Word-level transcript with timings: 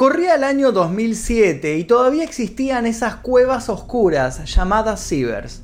Corría 0.00 0.36
el 0.36 0.44
año 0.44 0.72
2007 0.72 1.76
y 1.76 1.84
todavía 1.84 2.24
existían 2.24 2.86
esas 2.86 3.16
cuevas 3.16 3.68
oscuras 3.68 4.42
llamadas 4.46 5.06
cibers. 5.06 5.60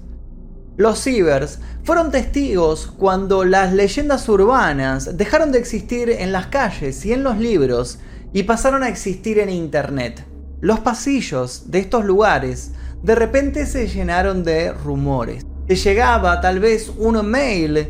Los 0.76 1.02
cibers 1.02 1.58
fueron 1.84 2.10
testigos 2.10 2.86
cuando 2.86 3.46
las 3.46 3.72
leyendas 3.72 4.28
urbanas 4.28 5.16
dejaron 5.16 5.52
de 5.52 5.58
existir 5.58 6.10
en 6.10 6.32
las 6.32 6.48
calles 6.48 7.06
y 7.06 7.14
en 7.14 7.22
los 7.22 7.38
libros 7.38 7.98
y 8.34 8.42
pasaron 8.42 8.82
a 8.82 8.90
existir 8.90 9.38
en 9.38 9.48
Internet. 9.48 10.26
Los 10.60 10.80
pasillos 10.80 11.70
de 11.70 11.78
estos 11.78 12.04
lugares 12.04 12.72
de 13.02 13.14
repente 13.14 13.64
se 13.64 13.88
llenaron 13.88 14.44
de 14.44 14.70
rumores. 14.70 15.46
Te 15.66 15.76
llegaba 15.76 16.42
tal 16.42 16.60
vez 16.60 16.92
un 16.98 17.24
mail 17.26 17.88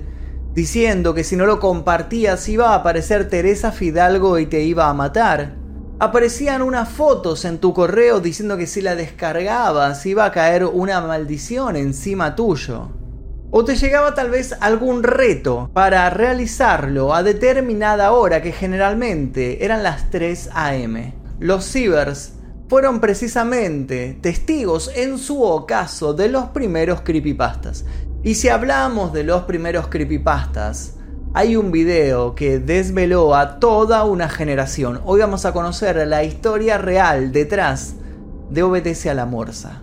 diciendo 0.54 1.12
que 1.12 1.24
si 1.24 1.34
no 1.34 1.44
lo 1.44 1.58
compartías 1.58 2.48
iba 2.48 2.70
a 2.70 2.76
aparecer 2.76 3.28
Teresa 3.28 3.72
Fidalgo 3.72 4.38
y 4.38 4.46
te 4.46 4.62
iba 4.62 4.88
a 4.88 4.94
matar 4.94 5.65
aparecían 5.98 6.62
unas 6.62 6.88
fotos 6.88 7.44
en 7.44 7.58
tu 7.58 7.72
correo 7.72 8.20
diciendo 8.20 8.56
que 8.56 8.66
si 8.66 8.82
la 8.82 8.94
descargabas 8.94 10.04
iba 10.06 10.24
a 10.24 10.32
caer 10.32 10.64
una 10.64 11.00
maldición 11.00 11.76
encima 11.76 12.36
tuyo. 12.36 12.90
O 13.50 13.64
te 13.64 13.76
llegaba 13.76 14.14
tal 14.14 14.30
vez 14.30 14.54
algún 14.60 15.02
reto 15.02 15.70
para 15.72 16.10
realizarlo 16.10 17.14
a 17.14 17.22
determinada 17.22 18.12
hora 18.12 18.42
que 18.42 18.52
generalmente 18.52 19.64
eran 19.64 19.82
las 19.82 20.10
3 20.10 20.50
am. 20.52 21.12
Los 21.38 21.64
cibers 21.64 22.32
fueron 22.68 23.00
precisamente 23.00 24.18
testigos 24.20 24.90
en 24.94 25.18
su 25.18 25.42
ocaso 25.42 26.12
de 26.12 26.28
los 26.28 26.46
primeros 26.46 27.02
creepypastas. 27.02 27.84
Y 28.22 28.34
si 28.34 28.48
hablamos 28.48 29.12
de 29.12 29.22
los 29.22 29.42
primeros 29.42 29.86
creepypastas, 29.86 30.95
hay 31.36 31.54
un 31.54 31.70
video 31.70 32.34
que 32.34 32.58
desveló 32.58 33.34
a 33.34 33.60
toda 33.60 34.04
una 34.04 34.26
generación. 34.26 35.02
Hoy 35.04 35.20
vamos 35.20 35.44
a 35.44 35.52
conocer 35.52 36.06
la 36.06 36.24
historia 36.24 36.78
real 36.78 37.30
detrás 37.30 37.96
de 38.48 38.62
Obedece 38.62 39.10
a 39.10 39.14
la 39.14 39.26
Morsa. 39.26 39.82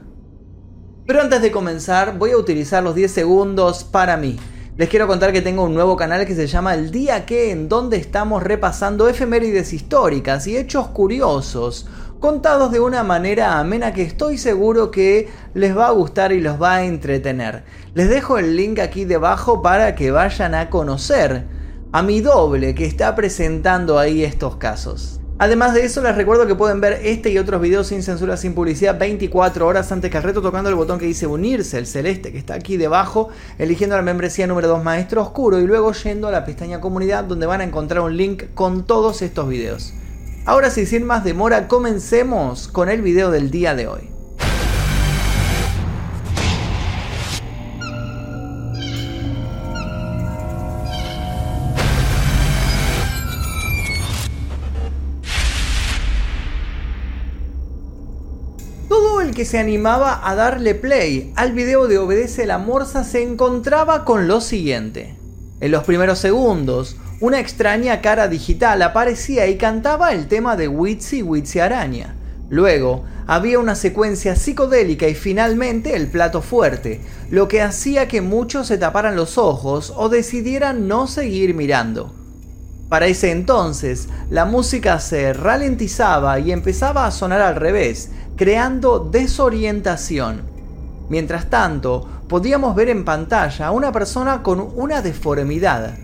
Pero 1.06 1.22
antes 1.22 1.44
de 1.44 1.52
comenzar, 1.52 2.18
voy 2.18 2.32
a 2.32 2.38
utilizar 2.38 2.82
los 2.82 2.96
10 2.96 3.12
segundos 3.12 3.84
para 3.84 4.18
mí. 4.18 4.40
Les 4.78 4.90
quiero 4.90 5.06
contar 5.06 5.32
que 5.32 5.44
tengo 5.44 5.62
un 5.62 5.76
nuevo 5.76 5.96
canal 5.96 6.26
que 6.26 6.34
se 6.34 6.48
llama 6.48 6.74
El 6.74 6.90
Día 6.90 7.28
que, 7.28 7.52
en 7.52 7.70
donde 7.70 7.98
estamos 7.98 8.42
repasando 8.42 9.08
efemérides 9.08 9.74
históricas 9.74 10.48
y 10.48 10.58
hechos 10.58 10.88
curiosos 10.88 11.86
contados 12.24 12.72
de 12.72 12.80
una 12.80 13.04
manera 13.04 13.60
amena 13.60 13.94
que 13.94 14.02
estoy 14.02 14.38
seguro 14.38 14.92
que 14.92 15.28
les 15.54 15.78
va 15.78 15.88
a 15.88 15.92
gustar 15.92 16.32
y 16.32 16.40
los 16.40 16.62
va 16.62 16.76
a 16.76 16.86
entretener. 16.86 17.66
Les 17.96 18.08
dejo 18.08 18.38
el 18.38 18.56
link 18.56 18.80
aquí 18.80 19.04
debajo 19.04 19.62
para 19.62 19.94
que 19.94 20.10
vayan 20.10 20.56
a 20.56 20.70
conocer 20.70 21.44
a 21.92 22.02
mi 22.02 22.22
doble 22.22 22.76
que 22.76 22.86
está 22.86 23.14
presentando 23.14 24.00
ahí 24.00 24.24
estos 24.24 24.56
casos. 24.56 25.20
Además 25.38 25.74
de 25.74 25.84
eso, 25.84 26.02
les 26.02 26.16
recuerdo 26.16 26.48
que 26.48 26.56
pueden 26.56 26.80
ver 26.80 27.02
este 27.04 27.30
y 27.30 27.38
otros 27.40 27.60
videos 27.60 27.88
sin 27.88 28.02
censura, 28.02 28.38
sin 28.38 28.56
publicidad, 28.56 28.98
24 28.98 29.68
horas 29.68 29.92
antes 29.92 30.10
que 30.10 30.16
el 30.16 30.24
reto, 30.24 30.42
tocando 30.42 30.70
el 30.70 30.76
botón 30.76 31.00
que 31.00 31.06
dice 31.06 31.28
unirse, 31.28 31.78
el 31.78 31.88
celeste 31.88 32.32
que 32.32 32.38
está 32.38 32.54
aquí 32.54 32.78
debajo, 32.78 33.32
eligiendo 33.58 33.98
la 33.98 34.02
membresía 34.02 34.48
número 34.48 34.70
2 34.70 34.82
Maestro 34.82 35.24
Oscuro 35.24 35.60
y 35.60 35.68
luego 35.68 35.92
yendo 35.92 36.30
a 36.30 36.32
la 36.32 36.46
pestaña 36.46 36.80
comunidad 36.80 37.26
donde 37.26 37.48
van 37.48 37.60
a 37.60 37.66
encontrar 37.66 38.00
un 38.00 38.16
link 38.16 38.44
con 38.54 38.86
todos 38.86 39.22
estos 39.22 39.50
videos. 39.50 39.94
Ahora 40.46 40.70
sí, 40.70 40.86
sin 40.86 41.06
más 41.06 41.24
demora, 41.24 41.70
comencemos 41.70 42.68
con 42.68 42.90
el 42.90 43.02
video 43.02 43.32
del 43.32 43.50
día 43.50 43.76
de 43.76 43.88
hoy. 43.88 44.10
Todo 58.90 59.22
el 59.22 59.34
que 59.34 59.46
se 59.46 59.60
animaba 59.60 60.28
a 60.30 60.36
darle 60.36 60.76
play 60.76 61.32
al 61.38 61.54
video 61.54 61.88
de 61.88 62.00
Obedece 62.00 62.46
la 62.46 62.58
Morsa 62.58 63.06
se 63.06 63.24
encontraba 63.24 64.04
con 64.04 64.28
lo 64.28 64.42
siguiente. 64.42 65.16
En 65.62 65.72
los 65.72 65.86
primeros 65.86 66.20
segundos, 66.20 66.98
una 67.24 67.40
extraña 67.40 68.02
cara 68.02 68.28
digital 68.28 68.82
aparecía 68.82 69.48
y 69.48 69.56
cantaba 69.56 70.12
el 70.12 70.28
tema 70.28 70.58
de 70.58 70.68
Witsy 70.68 71.24
Witsy 71.24 71.60
Araña. 71.60 72.16
Luego, 72.50 73.06
había 73.28 73.60
una 73.60 73.76
secuencia 73.76 74.36
psicodélica 74.36 75.08
y 75.08 75.16
finalmente 75.16 75.96
el 75.96 76.10
plato 76.10 76.42
fuerte, 76.42 77.00
lo 77.30 77.48
que 77.48 77.62
hacía 77.62 78.10
que 78.10 78.20
muchos 78.20 78.68
se 78.68 78.78
taparan 78.78 79.16
los 79.16 79.38
ojos 79.38 79.94
o 79.96 80.10
decidieran 80.10 80.90
no 80.90 81.08
seguir 81.08 81.54
mirando. 81.56 82.14
Para 82.90 83.06
ese 83.08 83.32
entonces, 83.32 84.10
la 84.30 84.44
música 84.44 85.00
se 85.00 85.32
ralentizaba 85.32 86.42
y 86.42 86.52
empezaba 86.52 87.06
a 87.08 87.12
sonar 87.12 87.40
al 87.40 87.56
revés, 87.56 88.12
creando 88.36 89.00
desorientación. 89.00 90.42
Mientras 91.08 91.50
tanto, 91.50 92.06
podíamos 92.28 92.76
ver 92.76 92.90
en 92.90 93.06
pantalla 93.06 93.68
a 93.68 93.72
una 93.72 93.94
persona 93.94 94.44
con 94.44 94.60
una 94.76 95.02
deformidad, 95.02 95.96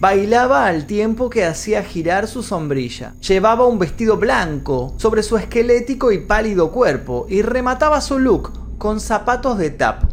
Bailaba 0.00 0.66
al 0.66 0.86
tiempo 0.86 1.28
que 1.28 1.44
hacía 1.44 1.82
girar 1.82 2.28
su 2.28 2.44
sombrilla. 2.44 3.14
Llevaba 3.20 3.66
un 3.66 3.80
vestido 3.80 4.16
blanco 4.16 4.94
sobre 4.96 5.24
su 5.24 5.36
esquelético 5.36 6.12
y 6.12 6.18
pálido 6.18 6.70
cuerpo 6.70 7.26
y 7.28 7.42
remataba 7.42 8.00
su 8.00 8.20
look 8.20 8.78
con 8.78 9.00
zapatos 9.00 9.58
de 9.58 9.70
tap. 9.70 10.04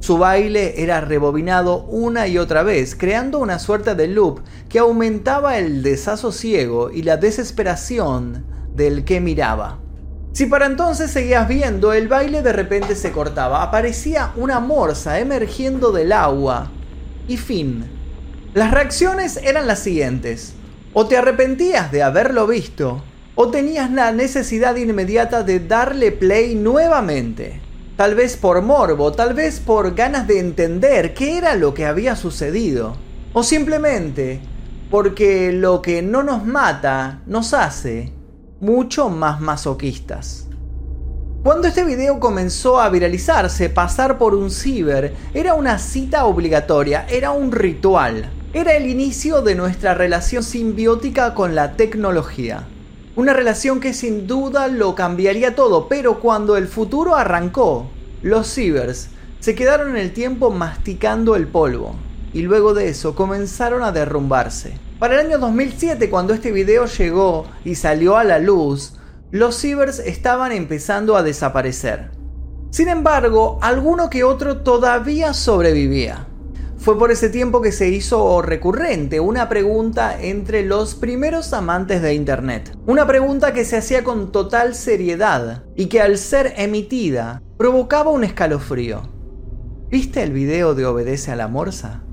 Su 0.00 0.18
baile 0.18 0.82
era 0.82 1.00
rebobinado 1.00 1.84
una 1.84 2.26
y 2.26 2.36
otra 2.36 2.64
vez, 2.64 2.96
creando 2.96 3.38
una 3.38 3.60
suerte 3.60 3.94
de 3.94 4.08
loop 4.08 4.40
que 4.68 4.80
aumentaba 4.80 5.56
el 5.56 5.84
desasosiego 5.84 6.90
y 6.90 7.02
la 7.02 7.16
desesperación 7.16 8.44
del 8.74 9.04
que 9.04 9.20
miraba. 9.20 9.78
Si 10.32 10.46
para 10.46 10.66
entonces 10.66 11.12
seguías 11.12 11.46
viendo, 11.46 11.92
el 11.92 12.08
baile 12.08 12.42
de 12.42 12.52
repente 12.52 12.96
se 12.96 13.12
cortaba, 13.12 13.62
aparecía 13.62 14.32
una 14.34 14.58
morsa 14.58 15.20
emergiendo 15.20 15.92
del 15.92 16.10
agua 16.10 16.72
y 17.28 17.36
fin. 17.36 17.95
Las 18.56 18.70
reacciones 18.70 19.36
eran 19.36 19.66
las 19.66 19.80
siguientes. 19.80 20.54
O 20.94 21.06
te 21.06 21.18
arrepentías 21.18 21.92
de 21.92 22.02
haberlo 22.02 22.46
visto, 22.46 23.02
o 23.34 23.48
tenías 23.50 23.90
la 23.90 24.12
necesidad 24.12 24.76
inmediata 24.76 25.42
de 25.42 25.60
darle 25.60 26.10
play 26.10 26.54
nuevamente. 26.54 27.60
Tal 27.98 28.14
vez 28.14 28.38
por 28.38 28.62
morbo, 28.62 29.12
tal 29.12 29.34
vez 29.34 29.60
por 29.60 29.94
ganas 29.94 30.26
de 30.26 30.38
entender 30.38 31.12
qué 31.12 31.36
era 31.36 31.54
lo 31.54 31.74
que 31.74 31.84
había 31.84 32.16
sucedido. 32.16 32.96
O 33.34 33.42
simplemente 33.42 34.40
porque 34.90 35.52
lo 35.52 35.82
que 35.82 36.00
no 36.00 36.22
nos 36.22 36.46
mata 36.46 37.20
nos 37.26 37.52
hace 37.52 38.10
mucho 38.60 39.10
más 39.10 39.38
masoquistas. 39.38 40.48
Cuando 41.42 41.68
este 41.68 41.84
video 41.84 42.18
comenzó 42.18 42.80
a 42.80 42.88
viralizarse, 42.88 43.68
pasar 43.68 44.16
por 44.16 44.34
un 44.34 44.50
ciber 44.50 45.14
era 45.34 45.52
una 45.52 45.78
cita 45.78 46.24
obligatoria, 46.24 47.04
era 47.10 47.32
un 47.32 47.52
ritual. 47.52 48.30
Era 48.52 48.74
el 48.76 48.86
inicio 48.86 49.42
de 49.42 49.54
nuestra 49.54 49.94
relación 49.94 50.42
simbiótica 50.42 51.34
con 51.34 51.54
la 51.54 51.76
tecnología. 51.76 52.66
Una 53.16 53.32
relación 53.32 53.80
que 53.80 53.92
sin 53.92 54.26
duda 54.26 54.68
lo 54.68 54.94
cambiaría 54.94 55.54
todo, 55.54 55.88
pero 55.88 56.20
cuando 56.20 56.56
el 56.56 56.68
futuro 56.68 57.16
arrancó, 57.16 57.90
los 58.22 58.46
cibers 58.52 59.08
se 59.40 59.54
quedaron 59.54 59.90
en 59.90 59.96
el 59.96 60.12
tiempo 60.12 60.50
masticando 60.50 61.36
el 61.36 61.48
polvo 61.48 61.96
y 62.32 62.42
luego 62.42 62.72
de 62.72 62.88
eso 62.88 63.14
comenzaron 63.14 63.82
a 63.82 63.92
derrumbarse. 63.92 64.78
Para 64.98 65.20
el 65.20 65.26
año 65.26 65.38
2007, 65.38 66.08
cuando 66.08 66.32
este 66.32 66.52
video 66.52 66.86
llegó 66.86 67.46
y 67.64 67.74
salió 67.74 68.16
a 68.16 68.24
la 68.24 68.38
luz, 68.38 68.94
los 69.30 69.58
cibers 69.60 69.98
estaban 69.98 70.52
empezando 70.52 71.16
a 71.16 71.22
desaparecer. 71.22 72.10
Sin 72.70 72.88
embargo, 72.88 73.58
alguno 73.60 74.08
que 74.08 74.24
otro 74.24 74.58
todavía 74.58 75.34
sobrevivía. 75.34 76.25
Fue 76.86 76.96
por 76.96 77.10
ese 77.10 77.30
tiempo 77.30 77.60
que 77.62 77.72
se 77.72 77.88
hizo 77.88 78.42
recurrente 78.42 79.18
una 79.18 79.48
pregunta 79.48 80.22
entre 80.22 80.62
los 80.62 80.94
primeros 80.94 81.52
amantes 81.52 82.00
de 82.00 82.14
Internet. 82.14 82.78
Una 82.86 83.08
pregunta 83.08 83.52
que 83.52 83.64
se 83.64 83.76
hacía 83.76 84.04
con 84.04 84.30
total 84.30 84.72
seriedad 84.76 85.64
y 85.74 85.86
que 85.86 86.00
al 86.00 86.16
ser 86.16 86.54
emitida 86.56 87.42
provocaba 87.58 88.12
un 88.12 88.22
escalofrío. 88.22 89.02
¿Viste 89.90 90.22
el 90.22 90.30
video 90.30 90.76
de 90.76 90.86
Obedece 90.86 91.32
a 91.32 91.34
la 91.34 91.48
Morsa? 91.48 92.04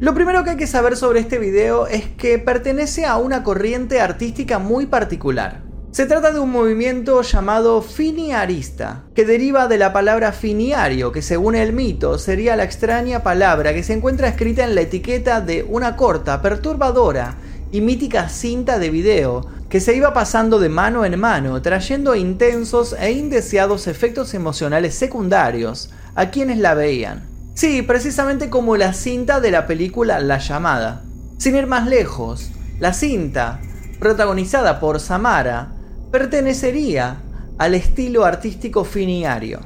Lo 0.00 0.12
primero 0.12 0.44
que 0.44 0.50
hay 0.50 0.56
que 0.58 0.66
saber 0.66 0.98
sobre 0.98 1.20
este 1.20 1.38
video 1.38 1.86
es 1.86 2.06
que 2.06 2.38
pertenece 2.38 3.06
a 3.06 3.16
una 3.16 3.42
corriente 3.42 4.02
artística 4.02 4.58
muy 4.58 4.84
particular. 4.84 5.62
Se 5.94 6.06
trata 6.06 6.32
de 6.32 6.40
un 6.40 6.50
movimiento 6.50 7.22
llamado 7.22 7.80
finiarista, 7.80 9.04
que 9.14 9.24
deriva 9.24 9.68
de 9.68 9.78
la 9.78 9.92
palabra 9.92 10.32
finiario, 10.32 11.12
que 11.12 11.22
según 11.22 11.54
el 11.54 11.72
mito 11.72 12.18
sería 12.18 12.56
la 12.56 12.64
extraña 12.64 13.22
palabra 13.22 13.72
que 13.72 13.84
se 13.84 13.92
encuentra 13.92 14.26
escrita 14.26 14.64
en 14.64 14.74
la 14.74 14.80
etiqueta 14.80 15.40
de 15.40 15.62
una 15.62 15.94
corta, 15.94 16.42
perturbadora 16.42 17.36
y 17.70 17.80
mítica 17.80 18.28
cinta 18.28 18.80
de 18.80 18.90
video 18.90 19.46
que 19.68 19.78
se 19.78 19.94
iba 19.94 20.12
pasando 20.12 20.58
de 20.58 20.68
mano 20.68 21.04
en 21.04 21.16
mano, 21.16 21.62
trayendo 21.62 22.16
intensos 22.16 22.96
e 22.98 23.12
indeseados 23.12 23.86
efectos 23.86 24.34
emocionales 24.34 24.96
secundarios 24.96 25.92
a 26.16 26.30
quienes 26.30 26.58
la 26.58 26.74
veían. 26.74 27.28
Sí, 27.54 27.82
precisamente 27.82 28.50
como 28.50 28.76
la 28.76 28.94
cinta 28.94 29.38
de 29.38 29.52
la 29.52 29.68
película 29.68 30.18
La 30.18 30.38
llamada. 30.38 31.04
Sin 31.38 31.54
ir 31.54 31.68
más 31.68 31.86
lejos, 31.86 32.50
la 32.80 32.92
cinta, 32.92 33.60
protagonizada 34.00 34.80
por 34.80 34.98
Samara, 34.98 35.73
pertenecería 36.14 37.16
al 37.58 37.74
estilo 37.74 38.24
artístico 38.24 38.84
finiario. 38.84 39.58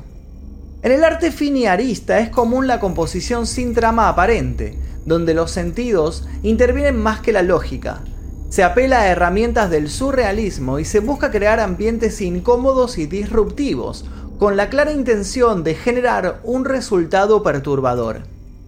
En 0.80 0.92
el 0.92 1.04
arte 1.04 1.30
finiarista 1.30 2.20
es 2.20 2.30
común 2.30 2.66
la 2.66 2.80
composición 2.80 3.46
sin 3.46 3.74
trama 3.74 4.08
aparente, 4.08 4.78
donde 5.04 5.34
los 5.34 5.50
sentidos 5.50 6.26
intervienen 6.42 6.96
más 6.96 7.20
que 7.20 7.34
la 7.34 7.42
lógica. 7.42 8.00
Se 8.48 8.64
apela 8.64 9.02
a 9.02 9.08
herramientas 9.08 9.68
del 9.68 9.90
surrealismo 9.90 10.78
y 10.78 10.86
se 10.86 11.00
busca 11.00 11.30
crear 11.30 11.60
ambientes 11.60 12.18
incómodos 12.22 12.96
y 12.96 13.04
disruptivos, 13.04 14.06
con 14.38 14.56
la 14.56 14.70
clara 14.70 14.92
intención 14.92 15.62
de 15.62 15.74
generar 15.74 16.40
un 16.44 16.64
resultado 16.64 17.42
perturbador. 17.42 18.22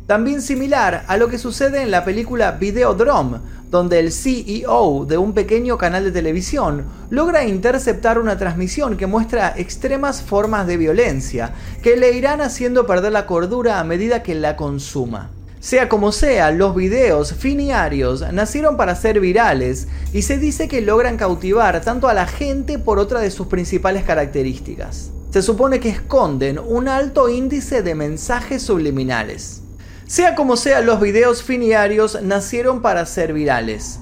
También 0.06 0.42
similar 0.42 1.04
a 1.08 1.16
lo 1.16 1.28
que 1.28 1.38
sucede 1.38 1.80
en 1.80 1.90
la 1.90 2.04
película 2.04 2.50
Videodrome, 2.52 3.38
donde 3.70 4.00
el 4.00 4.12
CEO 4.12 5.06
de 5.06 5.16
un 5.16 5.32
pequeño 5.32 5.78
canal 5.78 6.04
de 6.04 6.12
televisión 6.12 6.84
logra 7.08 7.44
interceptar 7.44 8.18
una 8.18 8.36
transmisión 8.36 8.96
que 8.96 9.06
muestra 9.06 9.54
extremas 9.56 10.22
formas 10.22 10.66
de 10.66 10.76
violencia 10.76 11.54
que 11.82 11.96
le 11.96 12.12
irán 12.12 12.40
haciendo 12.40 12.86
perder 12.86 13.12
la 13.12 13.26
cordura 13.26 13.78
a 13.78 13.84
medida 13.84 14.22
que 14.22 14.34
la 14.34 14.56
consuma. 14.56 15.30
Sea 15.60 15.90
como 15.90 16.10
sea, 16.10 16.50
los 16.52 16.74
videos 16.74 17.34
finiarios 17.34 18.24
nacieron 18.32 18.78
para 18.78 18.96
ser 18.96 19.20
virales 19.20 19.88
y 20.12 20.22
se 20.22 20.38
dice 20.38 20.68
que 20.68 20.80
logran 20.80 21.18
cautivar 21.18 21.82
tanto 21.82 22.08
a 22.08 22.14
la 22.14 22.26
gente 22.26 22.78
por 22.78 22.98
otra 22.98 23.20
de 23.20 23.30
sus 23.30 23.46
principales 23.46 24.04
características. 24.04 25.10
Se 25.30 25.42
supone 25.42 25.78
que 25.78 25.90
esconden 25.90 26.58
un 26.58 26.88
alto 26.88 27.28
índice 27.28 27.82
de 27.82 27.94
mensajes 27.94 28.62
subliminales. 28.62 29.62
Sea 30.10 30.34
como 30.34 30.56
sea, 30.56 30.80
los 30.80 31.00
videos 31.00 31.44
finiarios 31.44 32.20
nacieron 32.20 32.82
para 32.82 33.06
ser 33.06 33.32
virales. 33.32 34.00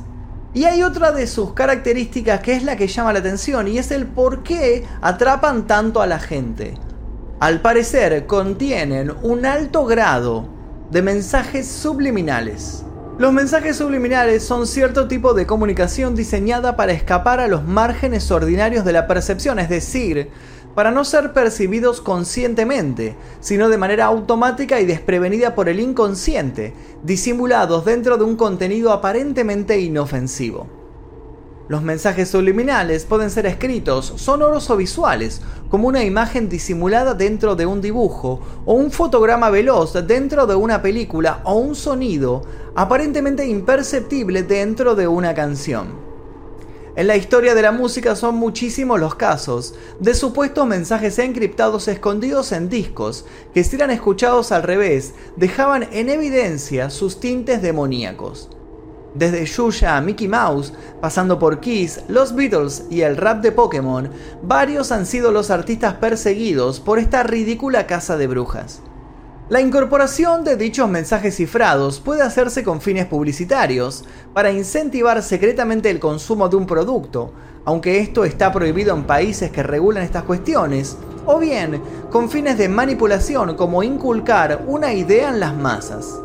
Y 0.54 0.64
hay 0.64 0.82
otra 0.82 1.12
de 1.12 1.26
sus 1.26 1.52
características 1.52 2.40
que 2.40 2.54
es 2.54 2.62
la 2.62 2.78
que 2.78 2.86
llama 2.86 3.12
la 3.12 3.18
atención 3.18 3.68
y 3.68 3.76
es 3.76 3.90
el 3.90 4.06
por 4.06 4.42
qué 4.42 4.86
atrapan 5.02 5.66
tanto 5.66 6.00
a 6.00 6.06
la 6.06 6.18
gente. 6.18 6.72
Al 7.40 7.60
parecer 7.60 8.24
contienen 8.24 9.12
un 9.20 9.44
alto 9.44 9.84
grado 9.84 10.48
de 10.90 11.02
mensajes 11.02 11.68
subliminales. 11.68 12.84
Los 13.18 13.34
mensajes 13.34 13.76
subliminales 13.76 14.42
son 14.42 14.66
cierto 14.66 15.08
tipo 15.08 15.34
de 15.34 15.44
comunicación 15.44 16.14
diseñada 16.14 16.74
para 16.74 16.92
escapar 16.92 17.38
a 17.38 17.48
los 17.48 17.64
márgenes 17.64 18.30
ordinarios 18.30 18.86
de 18.86 18.92
la 18.94 19.06
percepción, 19.06 19.58
es 19.58 19.68
decir, 19.68 20.30
para 20.74 20.90
no 20.90 21.04
ser 21.04 21.32
percibidos 21.32 22.00
conscientemente, 22.00 23.16
sino 23.40 23.68
de 23.68 23.78
manera 23.78 24.06
automática 24.06 24.80
y 24.80 24.86
desprevenida 24.86 25.54
por 25.54 25.68
el 25.68 25.80
inconsciente, 25.80 26.72
disimulados 27.02 27.84
dentro 27.84 28.16
de 28.16 28.24
un 28.24 28.36
contenido 28.36 28.92
aparentemente 28.92 29.80
inofensivo. 29.80 30.78
Los 31.68 31.82
mensajes 31.82 32.30
subliminales 32.30 33.04
pueden 33.04 33.30
ser 33.30 33.44
escritos, 33.44 34.14
sonoros 34.16 34.70
o 34.70 34.76
visuales, 34.78 35.42
como 35.68 35.86
una 35.86 36.02
imagen 36.02 36.48
disimulada 36.48 37.12
dentro 37.12 37.56
de 37.56 37.66
un 37.66 37.82
dibujo, 37.82 38.40
o 38.64 38.72
un 38.72 38.90
fotograma 38.90 39.50
veloz 39.50 39.92
dentro 40.06 40.46
de 40.46 40.54
una 40.54 40.80
película, 40.80 41.42
o 41.44 41.56
un 41.56 41.74
sonido 41.74 42.40
aparentemente 42.74 43.46
imperceptible 43.46 44.44
dentro 44.44 44.94
de 44.94 45.08
una 45.08 45.34
canción. 45.34 46.07
En 46.98 47.06
la 47.06 47.16
historia 47.16 47.54
de 47.54 47.62
la 47.62 47.70
música 47.70 48.16
son 48.16 48.34
muchísimos 48.34 48.98
los 48.98 49.14
casos 49.14 49.76
de 50.00 50.14
supuestos 50.14 50.66
mensajes 50.66 51.20
encriptados 51.20 51.86
escondidos 51.86 52.50
en 52.50 52.68
discos 52.68 53.24
que 53.54 53.62
si 53.62 53.76
eran 53.76 53.92
escuchados 53.92 54.50
al 54.50 54.64
revés 54.64 55.14
dejaban 55.36 55.86
en 55.92 56.08
evidencia 56.08 56.90
sus 56.90 57.20
tintes 57.20 57.62
demoníacos. 57.62 58.50
Desde 59.14 59.46
Yuya 59.46 59.96
a 59.96 60.00
Mickey 60.00 60.26
Mouse, 60.26 60.72
pasando 61.00 61.38
por 61.38 61.60
Kiss, 61.60 62.00
los 62.08 62.34
Beatles 62.34 62.86
y 62.90 63.02
el 63.02 63.16
rap 63.16 63.42
de 63.42 63.52
Pokémon, 63.52 64.10
varios 64.42 64.90
han 64.90 65.06
sido 65.06 65.30
los 65.30 65.52
artistas 65.52 65.94
perseguidos 65.94 66.80
por 66.80 66.98
esta 66.98 67.22
ridícula 67.22 67.86
casa 67.86 68.16
de 68.16 68.26
brujas. 68.26 68.82
La 69.50 69.62
incorporación 69.62 70.44
de 70.44 70.56
dichos 70.56 70.90
mensajes 70.90 71.36
cifrados 71.36 72.00
puede 72.00 72.20
hacerse 72.20 72.62
con 72.62 72.82
fines 72.82 73.06
publicitarios, 73.06 74.04
para 74.34 74.52
incentivar 74.52 75.22
secretamente 75.22 75.88
el 75.88 75.98
consumo 75.98 76.50
de 76.50 76.56
un 76.56 76.66
producto, 76.66 77.32
aunque 77.64 77.98
esto 77.98 78.26
está 78.26 78.52
prohibido 78.52 78.94
en 78.94 79.04
países 79.04 79.50
que 79.50 79.62
regulan 79.62 80.04
estas 80.04 80.24
cuestiones, 80.24 80.98
o 81.24 81.38
bien 81.38 81.80
con 82.10 82.28
fines 82.28 82.58
de 82.58 82.68
manipulación 82.68 83.56
como 83.56 83.82
inculcar 83.82 84.64
una 84.66 84.92
idea 84.92 85.30
en 85.30 85.40
las 85.40 85.56
masas. 85.56 86.20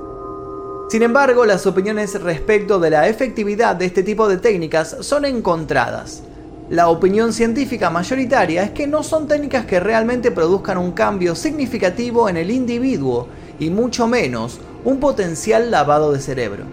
Sin 0.90 1.02
embargo, 1.02 1.46
las 1.46 1.66
opiniones 1.66 2.22
respecto 2.22 2.78
de 2.78 2.90
la 2.90 3.08
efectividad 3.08 3.78
de 3.78 3.86
este 3.86 4.04
tipo 4.04 4.28
de 4.28 4.38
técnicas 4.38 4.98
son 5.00 5.24
encontradas. 5.24 6.24
La 6.69 6.88
opinión 6.88 7.33
científica 7.33 7.89
mayoritaria 7.89 8.63
es 8.63 8.71
que 8.71 8.88
no 8.88 9.04
son 9.04 9.27
técnicas 9.27 9.65
que 9.65 9.81
realmente 9.81 10.31
produzcan 10.31 10.77
un 10.77 10.94
cambio 10.94 11.36
significativo 11.36 12.30
en 12.30 12.38
el 12.38 12.50
individuo 12.50 13.27
y 13.60 13.69
mucho 13.69 14.07
menos 14.07 14.60
un 14.86 15.00
potencial 15.00 15.71
lavado 15.71 16.13
de 16.13 16.21
cerebro. 16.21 16.63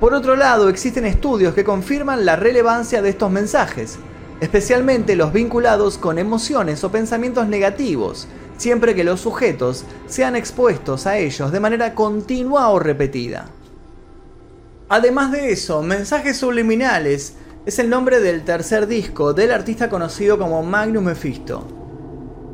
Por 0.00 0.14
otro 0.14 0.34
lado, 0.34 0.70
existen 0.70 1.04
estudios 1.04 1.54
que 1.54 1.62
confirman 1.62 2.24
la 2.24 2.36
relevancia 2.36 3.02
de 3.02 3.10
estos 3.10 3.30
mensajes, 3.30 3.98
especialmente 4.40 5.14
los 5.14 5.32
vinculados 5.32 5.98
con 5.98 6.18
emociones 6.18 6.82
o 6.82 6.90
pensamientos 6.90 7.46
negativos, 7.46 8.26
siempre 8.56 8.94
que 8.94 9.04
los 9.04 9.20
sujetos 9.20 9.84
sean 10.06 10.36
expuestos 10.36 11.06
a 11.06 11.18
ellos 11.18 11.52
de 11.52 11.60
manera 11.60 11.94
continua 11.94 12.70
o 12.70 12.78
repetida. 12.78 13.46
Además 14.88 15.32
de 15.32 15.52
eso, 15.52 15.82
mensajes 15.82 16.38
subliminales 16.38 17.34
es 17.66 17.78
el 17.78 17.88
nombre 17.88 18.20
del 18.20 18.44
tercer 18.44 18.86
disco 18.86 19.32
del 19.32 19.50
artista 19.50 19.88
conocido 19.88 20.38
como 20.38 20.62
Magnum 20.62 21.04
Mephisto. 21.04 21.66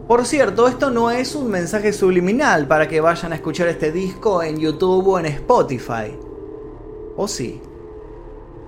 Por 0.07 0.25
cierto, 0.25 0.69
esto 0.69 0.91
no 0.91 1.11
es 1.11 1.35
un 1.35 1.51
mensaje 1.51 1.93
subliminal 1.93 2.69
para 2.69 2.87
que 2.87 3.01
vayan 3.01 3.33
a 3.33 3.37
escuchar 3.37 3.67
este 3.67 3.91
disco 3.91 4.41
en 4.43 4.59
YouTube 4.59 5.09
o 5.09 5.19
en 5.19 5.27
Spotify. 5.27 6.17
¿O 7.17 7.27
sí? 7.27 7.61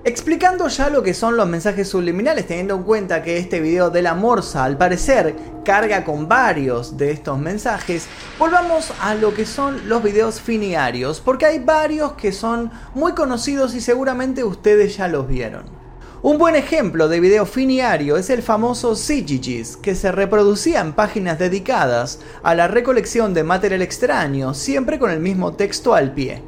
Explicando 0.03 0.67
ya 0.67 0.89
lo 0.89 1.01
que 1.01 1.13
son 1.13 1.37
los 1.37 1.47
mensajes 1.47 1.87
subliminales, 1.87 2.45
teniendo 2.45 2.75
en 2.75 2.83
cuenta 2.83 3.23
que 3.23 3.37
este 3.37 3.61
video 3.61 3.89
de 3.89 4.01
la 4.01 4.13
morsa 4.13 4.65
al 4.65 4.77
parecer 4.77 5.35
carga 5.63 6.03
con 6.03 6.27
varios 6.27 6.97
de 6.97 7.11
estos 7.11 7.39
mensajes, 7.39 8.05
volvamos 8.37 8.91
a 8.99 9.15
lo 9.15 9.33
que 9.33 9.45
son 9.45 9.87
los 9.87 10.03
videos 10.03 10.41
finiarios, 10.41 11.21
porque 11.21 11.45
hay 11.45 11.59
varios 11.59 12.13
que 12.13 12.33
son 12.33 12.69
muy 12.93 13.13
conocidos 13.13 13.73
y 13.75 13.79
seguramente 13.79 14.43
ustedes 14.43 14.97
ya 14.97 15.07
los 15.07 15.25
vieron. 15.25 15.82
Un 16.25 16.37
buen 16.37 16.55
ejemplo 16.55 17.09
de 17.09 17.19
video 17.19 17.45
finiario 17.45 18.15
es 18.15 18.29
el 18.29 18.41
famoso 18.41 18.95
CGGs, 18.95 19.75
que 19.75 19.93
se 19.93 20.09
reproducía 20.09 20.79
en 20.79 20.93
páginas 20.93 21.37
dedicadas 21.37 22.21
a 22.43 22.55
la 22.55 22.69
recolección 22.69 23.33
de 23.33 23.43
material 23.43 23.81
extraño, 23.81 24.53
siempre 24.53 24.99
con 24.99 25.11
el 25.11 25.19
mismo 25.19 25.55
texto 25.55 25.93
al 25.93 26.13
pie. 26.13 26.41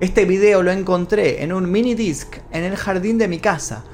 Este 0.00 0.24
video 0.24 0.62
lo 0.62 0.70
encontré 0.70 1.42
en 1.42 1.52
un 1.52 1.70
mini 1.70 1.94
disc 1.94 2.38
en 2.50 2.64
el 2.64 2.76
jardín 2.76 3.18
de 3.18 3.28
mi 3.28 3.40
casa, 3.40 3.84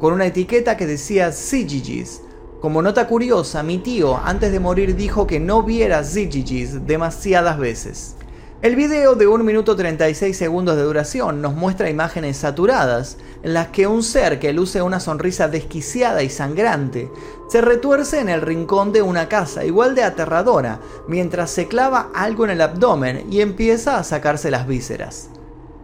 con 0.00 0.14
una 0.14 0.26
etiqueta 0.26 0.76
que 0.76 0.88
decía 0.88 1.30
CGGs. 1.30 2.22
Como 2.60 2.82
nota 2.82 3.06
curiosa, 3.06 3.62
mi 3.62 3.78
tío 3.78 4.16
antes 4.16 4.50
de 4.50 4.58
morir 4.58 4.96
dijo 4.96 5.28
que 5.28 5.38
no 5.38 5.62
viera 5.62 6.02
CGGs 6.02 6.88
demasiadas 6.88 7.56
veces. 7.56 8.16
El 8.62 8.76
video 8.76 9.16
de 9.16 9.26
1 9.26 9.42
minuto 9.42 9.74
36 9.74 10.36
segundos 10.36 10.76
de 10.76 10.84
duración 10.84 11.42
nos 11.42 11.52
muestra 11.52 11.90
imágenes 11.90 12.36
saturadas 12.36 13.16
en 13.42 13.54
las 13.54 13.66
que 13.68 13.88
un 13.88 14.04
ser 14.04 14.38
que 14.38 14.52
luce 14.52 14.80
una 14.82 15.00
sonrisa 15.00 15.48
desquiciada 15.48 16.22
y 16.22 16.30
sangrante 16.30 17.10
se 17.48 17.60
retuerce 17.60 18.20
en 18.20 18.28
el 18.28 18.40
rincón 18.40 18.92
de 18.92 19.02
una 19.02 19.28
casa 19.28 19.64
igual 19.64 19.96
de 19.96 20.04
aterradora 20.04 20.78
mientras 21.08 21.50
se 21.50 21.66
clava 21.66 22.10
algo 22.14 22.44
en 22.44 22.50
el 22.50 22.60
abdomen 22.60 23.26
y 23.32 23.40
empieza 23.40 23.98
a 23.98 24.04
sacarse 24.04 24.48
las 24.52 24.68
vísceras. 24.68 25.31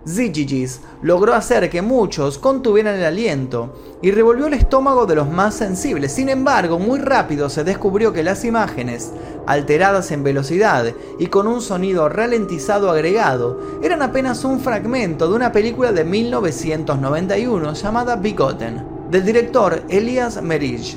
Zigigis 0.08 0.80
logró 1.02 1.34
hacer 1.34 1.68
que 1.68 1.82
muchos 1.82 2.38
contuvieran 2.38 2.96
el 2.96 3.04
aliento 3.04 3.74
y 4.00 4.10
revolvió 4.10 4.46
el 4.46 4.54
estómago 4.54 5.06
de 5.06 5.16
los 5.16 5.30
más 5.30 5.54
sensibles. 5.54 6.12
Sin 6.12 6.28
embargo, 6.28 6.78
muy 6.78 6.98
rápido 6.98 7.50
se 7.50 7.64
descubrió 7.64 8.12
que 8.12 8.22
las 8.22 8.44
imágenes, 8.44 9.12
alteradas 9.46 10.10
en 10.10 10.24
velocidad 10.24 10.92
y 11.18 11.26
con 11.26 11.46
un 11.46 11.60
sonido 11.60 12.08
ralentizado 12.08 12.90
agregado, 12.90 13.80
eran 13.82 14.02
apenas 14.02 14.44
un 14.44 14.60
fragmento 14.60 15.28
de 15.28 15.36
una 15.36 15.52
película 15.52 15.92
de 15.92 16.04
1991 16.04 17.74
llamada 17.74 18.16
Bigotten, 18.16 18.82
del 19.10 19.24
director 19.24 19.82
Elias 19.88 20.40
Merich. 20.42 20.96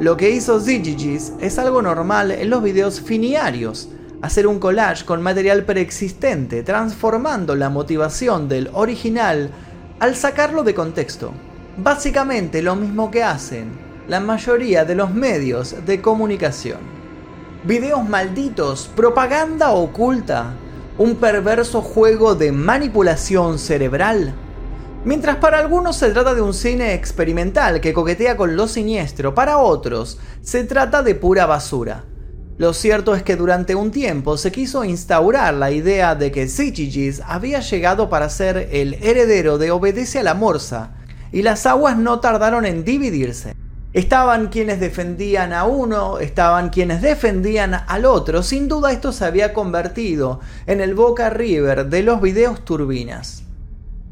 Lo 0.00 0.16
que 0.16 0.30
hizo 0.30 0.60
Zigigis 0.60 1.32
es 1.40 1.58
algo 1.58 1.80
normal 1.80 2.32
en 2.32 2.50
los 2.50 2.62
videos 2.62 3.00
finiarios, 3.00 3.88
hacer 4.24 4.46
un 4.46 4.58
collage 4.58 5.04
con 5.04 5.20
material 5.20 5.64
preexistente, 5.64 6.62
transformando 6.62 7.54
la 7.54 7.68
motivación 7.68 8.48
del 8.48 8.70
original 8.72 9.50
al 10.00 10.16
sacarlo 10.16 10.62
de 10.62 10.74
contexto. 10.74 11.32
Básicamente 11.76 12.62
lo 12.62 12.74
mismo 12.74 13.10
que 13.10 13.22
hacen 13.22 13.70
la 14.08 14.20
mayoría 14.20 14.86
de 14.86 14.94
los 14.94 15.12
medios 15.12 15.76
de 15.84 16.00
comunicación. 16.00 16.78
Videos 17.64 18.08
malditos, 18.08 18.90
propaganda 18.96 19.72
oculta, 19.72 20.54
un 20.96 21.16
perverso 21.16 21.82
juego 21.82 22.34
de 22.34 22.50
manipulación 22.50 23.58
cerebral. 23.58 24.34
Mientras 25.04 25.36
para 25.36 25.58
algunos 25.58 25.96
se 25.96 26.10
trata 26.10 26.34
de 26.34 26.40
un 26.40 26.54
cine 26.54 26.94
experimental 26.94 27.82
que 27.82 27.92
coquetea 27.92 28.38
con 28.38 28.56
lo 28.56 28.68
siniestro, 28.68 29.34
para 29.34 29.58
otros 29.58 30.18
se 30.40 30.64
trata 30.64 31.02
de 31.02 31.14
pura 31.14 31.44
basura. 31.44 32.04
Lo 32.56 32.72
cierto 32.72 33.16
es 33.16 33.24
que 33.24 33.34
durante 33.34 33.74
un 33.74 33.90
tiempo 33.90 34.36
se 34.36 34.52
quiso 34.52 34.84
instaurar 34.84 35.54
la 35.54 35.72
idea 35.72 36.14
de 36.14 36.30
que 36.30 36.46
Zichigis 36.46 37.20
había 37.26 37.58
llegado 37.58 38.08
para 38.08 38.28
ser 38.28 38.68
el 38.70 38.94
heredero 39.02 39.58
de 39.58 39.72
Obedece 39.72 40.20
a 40.20 40.22
la 40.22 40.34
Morsa, 40.34 40.92
y 41.32 41.42
las 41.42 41.66
aguas 41.66 41.96
no 41.96 42.20
tardaron 42.20 42.64
en 42.64 42.84
dividirse. 42.84 43.56
Estaban 43.92 44.48
quienes 44.48 44.78
defendían 44.78 45.52
a 45.52 45.64
uno, 45.64 46.18
estaban 46.18 46.70
quienes 46.70 47.02
defendían 47.02 47.74
al 47.74 48.04
otro. 48.04 48.42
Sin 48.42 48.68
duda 48.68 48.92
esto 48.92 49.12
se 49.12 49.24
había 49.24 49.52
convertido 49.52 50.40
en 50.66 50.80
el 50.80 50.94
Boca 50.94 51.30
River 51.30 51.86
de 51.86 52.02
los 52.02 52.20
videos 52.20 52.64
turbinas. 52.64 53.43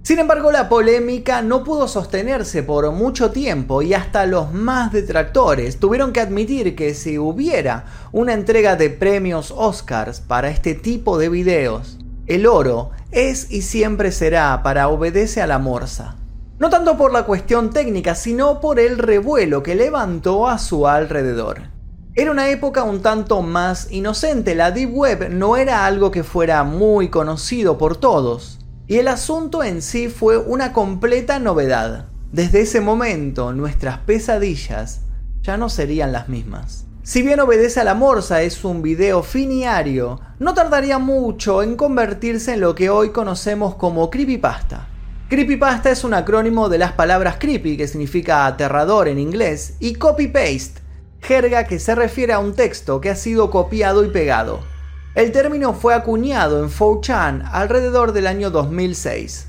Sin 0.03 0.19
embargo, 0.19 0.51
la 0.51 0.69
polémica 0.69 1.43
no 1.43 1.63
pudo 1.63 1.87
sostenerse 1.87 2.65
por 2.65 2.91
mucho 2.91 3.31
tiempo 3.31 3.83
y 3.83 3.95
hasta 3.95 4.27
los 4.27 4.53
más 4.53 4.91
detractores 4.91 5.79
tuvieron 5.79 6.13
que 6.13 6.21
admitir 6.21 6.75
que 6.75 6.95
si 6.95 7.19
hubiera 7.19 7.85
una 8.11 8.33
entrega 8.33 8.75
de 8.75 8.91
premios 8.91 9.55
Oscars 9.57 10.21
para 10.21 10.51
este 10.51 10.75
tipo 10.75 11.19
de 11.19 11.29
videos, 11.29 11.99
el 12.27 12.49
oro 12.49 12.91
es 13.13 13.49
y 13.53 13.63
siempre 13.63 14.11
será 14.11 14.61
para 14.65 14.89
obedece 14.89 15.41
a 15.41 15.47
la 15.47 15.61
morsa. 15.61 16.17
No 16.59 16.69
tanto 16.69 16.97
por 16.97 17.13
la 17.13 17.25
cuestión 17.25 17.71
técnica, 17.71 18.17
sino 18.17 18.61
por 18.61 18.81
el 18.81 18.99
revuelo 18.99 19.63
que 19.63 19.77
levantó 19.77 20.49
a 20.49 20.59
su 20.59 20.89
alrededor. 20.89 21.71
Era 22.17 22.33
una 22.33 22.49
época 22.49 22.83
un 22.83 23.03
tanto 23.03 23.41
más 23.41 23.87
inocente, 23.93 24.57
la 24.57 24.73
Deep 24.73 24.93
Web 24.93 25.31
no 25.31 25.57
era 25.57 25.87
algo 25.87 26.11
que 26.11 26.25
fuera 26.25 26.65
muy 26.65 27.09
conocido 27.09 27.79
por 27.79 27.97
todos 27.97 28.59
y 28.93 28.99
el 28.99 29.09
asunto 29.09 29.63
en 29.63 29.81
sí 29.81 30.11
fue 30.11 30.37
una 30.37 30.75
completa 30.75 31.39
novedad. 31.39 32.09
Desde 32.31 32.61
ese 32.61 32.83
momento 32.83 33.55
nuestras 33.55 33.97
pesadillas 34.01 35.01
ya 35.41 35.57
no 35.57 35.71
serían 35.71 36.13
las 36.13 36.29
mismas. 36.29 36.85
Si 37.03 37.23
bien 37.23 37.41
Obedece 37.41 37.81
a 37.81 37.85
la 37.85 37.95
Morsa 37.95 38.43
es 38.43 38.67
un 38.67 38.83
video 38.83 39.23
finiario, 39.23 40.21
no 40.39 40.53
tardaría 40.53 40.99
mucho 40.99 41.63
en 41.63 41.77
convertirse 41.77 42.53
en 42.53 42.61
lo 42.61 42.75
que 42.75 42.91
hoy 42.91 43.13
conocemos 43.13 43.77
como 43.77 44.11
creepypasta. 44.11 44.89
Creepypasta 45.31 45.89
es 45.89 46.05
un 46.05 46.13
acrónimo 46.13 46.69
de 46.69 46.77
las 46.77 46.93
palabras 46.93 47.37
creepy, 47.39 47.79
que 47.79 47.89
significa 47.89 48.45
aterrador 48.45 49.09
en 49.09 49.19
inglés, 49.19 49.77
y 49.81 49.95
copy-paste, 49.95 50.83
jerga 51.23 51.65
que 51.65 51.79
se 51.79 51.95
refiere 51.95 52.35
a 52.35 52.41
un 52.41 52.53
texto 52.53 53.01
que 53.01 53.09
ha 53.09 53.17
sido 53.17 53.49
copiado 53.49 54.05
y 54.05 54.11
pegado. 54.11 54.71
El 55.15 55.31
término 55.31 55.75
fue 55.75 55.93
acuñado 55.93 56.65
en 56.65 56.71
4chan 56.71 57.47
alrededor 57.53 58.13
del 58.13 58.27
año 58.27 58.51
2006. 58.51 59.47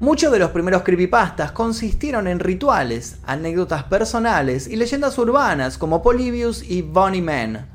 Muchos 0.00 0.32
de 0.32 0.40
los 0.40 0.50
primeros 0.50 0.82
creepypastas 0.82 1.52
consistieron 1.52 2.26
en 2.26 2.40
rituales, 2.40 3.18
anécdotas 3.24 3.84
personales 3.84 4.66
y 4.66 4.74
leyendas 4.74 5.16
urbanas 5.16 5.78
como 5.78 6.02
Polybius 6.02 6.68
y 6.68 6.82
Bunny 6.82 7.22
Man. 7.22 7.68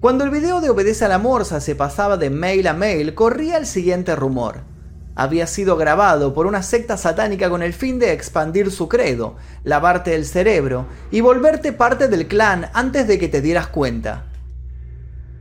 Cuando 0.00 0.24
el 0.24 0.30
video 0.30 0.60
de 0.60 0.68
Obedece 0.68 1.06
a 1.06 1.08
la 1.08 1.16
Morsa 1.16 1.62
se 1.62 1.74
pasaba 1.74 2.18
de 2.18 2.28
mail 2.28 2.66
a 2.66 2.74
mail, 2.74 3.14
corría 3.14 3.56
el 3.56 3.64
siguiente 3.64 4.14
rumor. 4.14 4.60
Había 5.14 5.46
sido 5.46 5.78
grabado 5.78 6.34
por 6.34 6.46
una 6.46 6.62
secta 6.62 6.98
satánica 6.98 7.48
con 7.48 7.62
el 7.62 7.72
fin 7.72 7.98
de 7.98 8.12
expandir 8.12 8.70
su 8.70 8.90
credo, 8.90 9.36
lavarte 9.64 10.14
el 10.14 10.26
cerebro 10.26 10.84
y 11.10 11.22
volverte 11.22 11.72
parte 11.72 12.08
del 12.08 12.28
clan 12.28 12.68
antes 12.74 13.08
de 13.08 13.18
que 13.18 13.28
te 13.28 13.40
dieras 13.40 13.68
cuenta. 13.68 14.27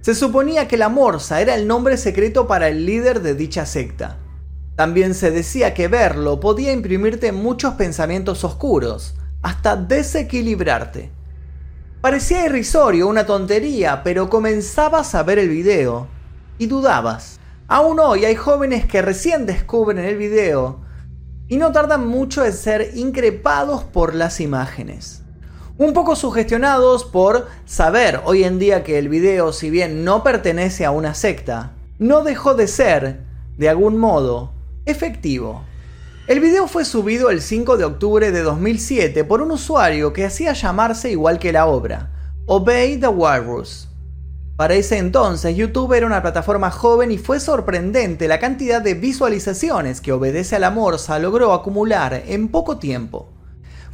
Se 0.07 0.15
suponía 0.15 0.69
que 0.69 0.77
la 0.77 0.87
Morsa 0.87 1.41
era 1.41 1.53
el 1.53 1.67
nombre 1.67 1.97
secreto 1.97 2.47
para 2.47 2.69
el 2.69 2.85
líder 2.85 3.21
de 3.21 3.35
dicha 3.35 3.65
secta. 3.65 4.15
También 4.77 5.13
se 5.13 5.31
decía 5.31 5.73
que 5.73 5.89
verlo 5.89 6.39
podía 6.39 6.71
imprimirte 6.71 7.33
muchos 7.33 7.73
pensamientos 7.73 8.45
oscuros, 8.45 9.15
hasta 9.41 9.75
desequilibrarte. 9.75 11.11
Parecía 11.99 12.45
irrisorio, 12.45 13.05
una 13.05 13.25
tontería, 13.25 14.01
pero 14.01 14.29
comenzabas 14.29 15.13
a 15.13 15.23
ver 15.23 15.39
el 15.39 15.49
video 15.49 16.07
y 16.57 16.67
dudabas. 16.67 17.37
Aún 17.67 17.99
hoy 17.99 18.23
hay 18.23 18.35
jóvenes 18.35 18.85
que 18.85 19.01
recién 19.01 19.45
descubren 19.45 20.05
el 20.05 20.15
video 20.15 20.85
y 21.49 21.57
no 21.57 21.73
tardan 21.73 22.07
mucho 22.07 22.45
en 22.45 22.53
ser 22.53 22.91
increpados 22.95 23.83
por 23.83 24.15
las 24.15 24.39
imágenes 24.39 25.26
un 25.79 25.93
poco 25.93 26.15
sugestionados 26.15 27.05
por 27.05 27.47
saber 27.65 28.21
hoy 28.25 28.43
en 28.43 28.57
día 28.57 28.83
que 28.83 28.97
el 28.97 29.09
video, 29.09 29.53
si 29.53 29.69
bien 29.69 30.03
no 30.03 30.23
pertenece 30.23 30.85
a 30.85 30.91
una 30.91 31.13
secta, 31.13 31.73
no 31.99 32.23
dejó 32.23 32.55
de 32.55 32.67
ser, 32.67 33.19
de 33.57 33.69
algún 33.69 33.97
modo, 33.97 34.53
efectivo. 34.85 35.63
El 36.27 36.39
video 36.39 36.67
fue 36.67 36.83
subido 36.83 37.29
el 37.29 37.41
5 37.41 37.77
de 37.77 37.85
octubre 37.85 38.31
de 38.31 38.41
2007 38.41 39.23
por 39.23 39.41
un 39.41 39.51
usuario 39.51 40.13
que 40.13 40.25
hacía 40.25 40.53
llamarse 40.53 41.11
igual 41.11 41.37
que 41.37 41.51
la 41.51 41.67
obra, 41.67 42.11
Obey 42.47 42.99
the 42.99 43.07
Walrus. 43.07 43.87
Para 44.55 44.73
ese 44.73 44.97
entonces, 44.97 45.55
YouTube 45.55 45.93
era 45.93 46.07
una 46.07 46.23
plataforma 46.23 46.71
joven 46.71 47.11
y 47.11 47.19
fue 47.19 47.39
sorprendente 47.39 48.27
la 48.27 48.39
cantidad 48.39 48.81
de 48.81 48.95
visualizaciones 48.95 50.01
que 50.01 50.11
Obedece 50.11 50.55
a 50.55 50.59
la 50.59 50.71
Morsa 50.71 51.19
logró 51.19 51.53
acumular 51.53 52.23
en 52.25 52.47
poco 52.47 52.79
tiempo. 52.79 53.36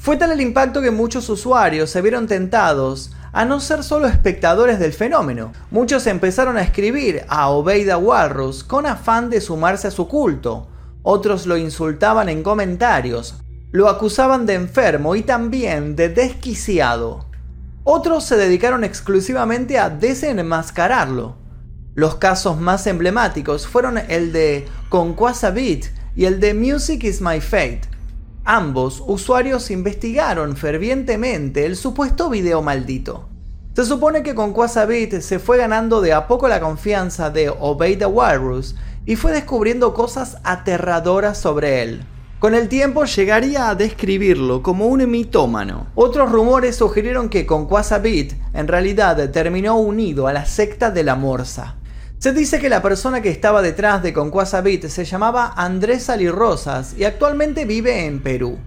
Fue 0.03 0.17
tal 0.17 0.33
el 0.33 0.41
impacto 0.41 0.81
que 0.81 0.91
muchos 0.91 1.29
usuarios 1.29 1.89
se 1.89 2.01
vieron 2.01 2.27
tentados 2.27 3.13
a 3.31 3.45
no 3.45 3.61
ser 3.61 3.85
solo 3.85 4.05
espectadores 4.05 4.77
del 4.77 4.91
fenómeno. 4.91 5.53
Muchos 5.71 6.07
empezaron 6.07 6.57
a 6.57 6.61
escribir 6.61 7.23
a 7.29 7.47
Obeida 7.47 7.97
Walrus 7.97 8.65
con 8.65 8.85
afán 8.85 9.29
de 9.29 9.39
sumarse 9.39 9.87
a 9.87 9.91
su 9.91 10.09
culto. 10.09 10.67
Otros 11.03 11.45
lo 11.45 11.55
insultaban 11.55 12.27
en 12.27 12.43
comentarios, 12.43 13.41
lo 13.71 13.87
acusaban 13.87 14.45
de 14.45 14.55
enfermo 14.55 15.15
y 15.15 15.21
también 15.21 15.95
de 15.95 16.09
desquiciado. 16.09 17.27
Otros 17.85 18.25
se 18.25 18.35
dedicaron 18.35 18.83
exclusivamente 18.83 19.79
a 19.79 19.89
desenmascararlo. 19.89 21.37
Los 21.95 22.15
casos 22.15 22.59
más 22.59 22.87
emblemáticos 22.87 23.67
fueron 23.67 23.97
el 24.09 24.33
de 24.33 24.67
Conquasa 24.89 25.51
Beat 25.51 25.85
y 26.13 26.25
el 26.25 26.41
de 26.41 26.53
Music 26.53 27.05
is 27.05 27.21
My 27.21 27.39
Fate, 27.39 27.92
Ambos 28.45 29.01
usuarios 29.07 29.71
investigaron 29.71 30.57
fervientemente 30.57 31.65
el 31.65 31.77
supuesto 31.77 32.29
video 32.29 32.61
maldito. 32.61 33.29
Se 33.73 33.85
supone 33.85 34.21
que 34.21 34.35
con 34.35 34.51
Quasabit 34.51 35.21
se 35.21 35.39
fue 35.39 35.57
ganando 35.57 36.01
de 36.01 36.11
a 36.11 36.27
poco 36.27 36.49
la 36.49 36.59
confianza 36.59 37.29
de 37.29 37.47
Obey 37.49 37.95
the 37.95 38.05
Walrus 38.05 38.75
y 39.05 39.15
fue 39.15 39.31
descubriendo 39.31 39.93
cosas 39.93 40.39
aterradoras 40.43 41.37
sobre 41.37 41.83
él. 41.83 42.05
Con 42.39 42.53
el 42.53 42.67
tiempo 42.67 43.05
llegaría 43.05 43.69
a 43.69 43.75
describirlo 43.75 44.61
como 44.61 44.87
un 44.87 45.09
mitómano. 45.09 45.87
Otros 45.95 46.29
rumores 46.29 46.75
sugirieron 46.75 47.29
que 47.29 47.45
con 47.45 47.65
Quasabit 47.65 48.33
en 48.53 48.67
realidad 48.67 49.29
terminó 49.29 49.77
unido 49.77 50.27
a 50.27 50.33
la 50.33 50.45
secta 50.45 50.91
de 50.91 51.05
la 51.05 51.15
Morsa. 51.15 51.77
Se 52.23 52.31
dice 52.31 52.57
que 52.61 52.69
la 52.69 52.81
persona 52.81 53.21
que 53.21 53.27
estaba 53.27 53.61
detrás 53.61 54.01
de 54.01 54.13
Conquasa 54.13 54.61
Beat 54.61 54.83
se 54.87 55.03
llamaba 55.03 55.51
Andrés 55.57 56.07
Rosas 56.31 56.95
y 56.97 57.03
actualmente 57.03 57.65
vive 57.65 58.05
en 58.05 58.21
Perú. 58.23 58.59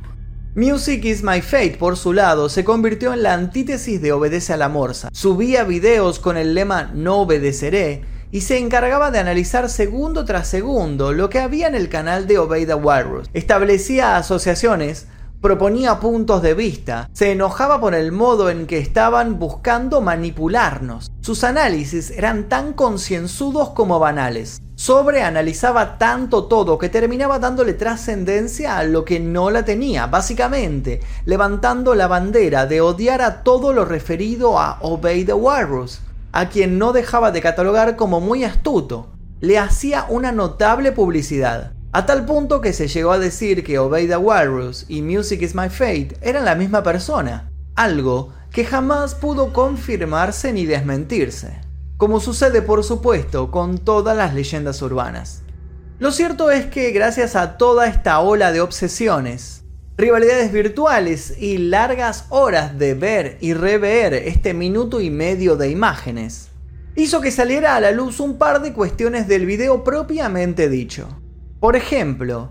Music 0.55 1.03
is 1.07 1.23
My 1.23 1.41
Fate, 1.41 1.79
por 1.79 1.97
su 1.97 2.13
lado, 2.13 2.51
se 2.51 2.65
convirtió 2.65 3.15
en 3.15 3.23
la 3.23 3.33
antítesis 3.33 4.03
de 4.03 4.13
Obedece 4.13 4.53
a 4.53 4.59
la 4.59 4.69
Morsa. 4.69 5.09
Subía 5.11 5.65
videos 5.65 6.19
con 6.19 6.37
el 6.37 6.53
lema 6.53 6.91
No 6.93 7.21
obedeceré 7.21 8.03
y 8.31 8.43
se 8.43 8.59
encargaba 8.59 9.11
de 9.11 9.21
analizar 9.21 9.71
segundo 9.71 10.27
tras 10.27 10.49
segundo 10.49 11.15
lo 11.15 11.31
que 11.31 11.39
había 11.39 11.67
en 11.67 11.75
el 11.75 11.89
canal 11.89 12.27
de 12.27 12.37
Obey 12.37 12.67
the 12.67 12.75
Walrus. 12.75 13.31
Establecía 13.33 14.19
asociaciones 14.19 15.07
proponía 15.40 16.00
puntos 16.00 16.43
de 16.43 16.55
vista, 16.55 17.09
se 17.12 17.33
enojaba 17.33 17.81
por 17.81 17.95
el 17.95 18.12
modo 18.12 18.50
en 18.50 18.66
que 18.66 18.78
estaban 18.78 19.38
buscando 19.38 20.00
manipularnos. 20.00 21.11
Sus 21.21 21.45
análisis 21.45 22.11
eran 22.11 22.49
tan 22.49 22.73
concienzudos 22.73 23.71
como 23.71 23.99
banales. 23.99 24.61
Sobreanalizaba 24.75 25.99
tanto 25.99 26.45
todo 26.45 26.78
que 26.78 26.88
terminaba 26.88 27.38
dándole 27.38 27.73
trascendencia 27.73 28.76
a 28.76 28.85
lo 28.85 29.05
que 29.05 29.21
no 29.21 29.50
la 29.50 29.64
tenía, 29.64 30.07
básicamente 30.07 31.00
levantando 31.25 31.95
la 31.95 32.09
bandera 32.09 32.66
de 32.66 32.81
odiar 32.81 33.23
a 33.23 33.43
todo 33.43 33.73
lo 33.73 33.85
referido 33.85 34.59
a 34.59 34.78
Obey 34.83 35.25
the 35.25 35.33
Walrus, 35.33 36.00
a 36.33 36.49
quien 36.49 36.78
no 36.78 36.93
dejaba 36.93 37.31
de 37.31 37.40
catalogar 37.40 37.97
como 37.97 38.21
muy 38.21 38.45
astuto. 38.45 39.09
Le 39.40 39.59
hacía 39.59 40.07
una 40.09 40.33
notable 40.33 40.93
publicidad. 40.93 41.75
A 41.97 42.05
tal 42.05 42.26
punto 42.26 42.61
que 42.61 42.75
se 42.75 42.88
llegó 42.88 43.12
a 43.12 43.19
decir 43.19 43.65
que 43.65 43.79
Obey 43.79 44.07
the 44.07 44.19
Walrus 44.19 44.85
y 44.87 45.00
Music 45.00 45.41
is 45.41 45.55
My 45.55 45.71
Fate 45.71 46.15
eran 46.21 46.45
la 46.45 46.55
misma 46.55 46.83
persona, 46.83 47.50
algo 47.75 48.35
que 48.53 48.67
jamás 48.67 49.15
pudo 49.15 49.55
confirmarse 49.55 50.53
ni 50.53 50.67
desmentirse, 50.67 51.59
como 51.97 52.21
sucede 52.21 52.61
por 52.61 52.85
supuesto 52.85 53.50
con 53.50 53.79
todas 53.79 54.15
las 54.15 54.35
leyendas 54.35 54.83
urbanas. 54.83 55.41
Lo 55.99 56.12
cierto 56.12 56.50
es 56.50 56.67
que 56.67 56.91
gracias 56.91 57.35
a 57.35 57.57
toda 57.57 57.87
esta 57.87 58.21
ola 58.21 58.53
de 58.53 58.61
obsesiones, 58.61 59.62
rivalidades 59.97 60.53
virtuales 60.53 61.41
y 61.41 61.57
largas 61.57 62.26
horas 62.29 62.79
de 62.79 62.93
ver 62.93 63.38
y 63.41 63.55
rever 63.55 64.12
este 64.12 64.53
minuto 64.53 65.00
y 65.00 65.09
medio 65.09 65.57
de 65.57 65.71
imágenes, 65.71 66.50
hizo 66.95 67.23
que 67.23 67.31
saliera 67.31 67.75
a 67.75 67.81
la 67.81 67.91
luz 67.91 68.21
un 68.21 68.37
par 68.37 68.61
de 68.61 68.75
cuestiones 68.75 69.26
del 69.29 69.47
video 69.47 69.83
propiamente 69.83 70.69
dicho. 70.69 71.09
Por 71.66 71.75
ejemplo, 71.75 72.50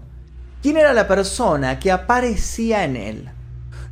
quién 0.62 0.76
era 0.76 0.92
la 0.92 1.08
persona 1.08 1.80
que 1.80 1.90
aparecía 1.90 2.84
en 2.84 2.98
él. 2.98 3.30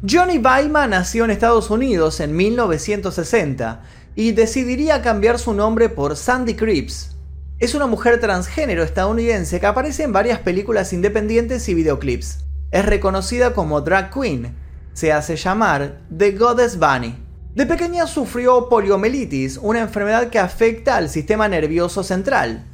Johnny 0.05 0.37
Baima 0.37 0.85
nació 0.85 1.23
en 1.23 1.31
Estados 1.31 1.69
Unidos 1.69 2.19
en 2.19 2.35
1960 2.35 3.83
y 4.15 4.33
decidiría 4.33 5.01
cambiar 5.01 5.39
su 5.39 5.53
nombre 5.53 5.87
por 5.87 6.17
Sandy 6.17 6.55
Cripps. 6.55 7.15
Es 7.57 7.73
una 7.73 7.87
mujer 7.87 8.19
transgénero 8.19 8.83
estadounidense 8.83 9.61
que 9.61 9.65
aparece 9.65 10.03
en 10.03 10.11
varias 10.11 10.39
películas 10.39 10.91
independientes 10.91 11.69
y 11.69 11.73
videoclips. 11.73 12.39
Es 12.71 12.85
reconocida 12.85 13.53
como 13.53 13.79
drag 13.79 14.11
queen. 14.13 14.53
Se 14.91 15.13
hace 15.13 15.37
llamar 15.37 16.01
The 16.17 16.31
Goddess 16.31 16.77
Bunny. 16.77 17.15
De 17.55 17.65
pequeña 17.65 18.07
sufrió 18.07 18.67
poliomielitis, 18.67 19.57
una 19.61 19.79
enfermedad 19.79 20.29
que 20.29 20.39
afecta 20.39 20.97
al 20.97 21.07
sistema 21.07 21.47
nervioso 21.47 22.03
central. 22.03 22.65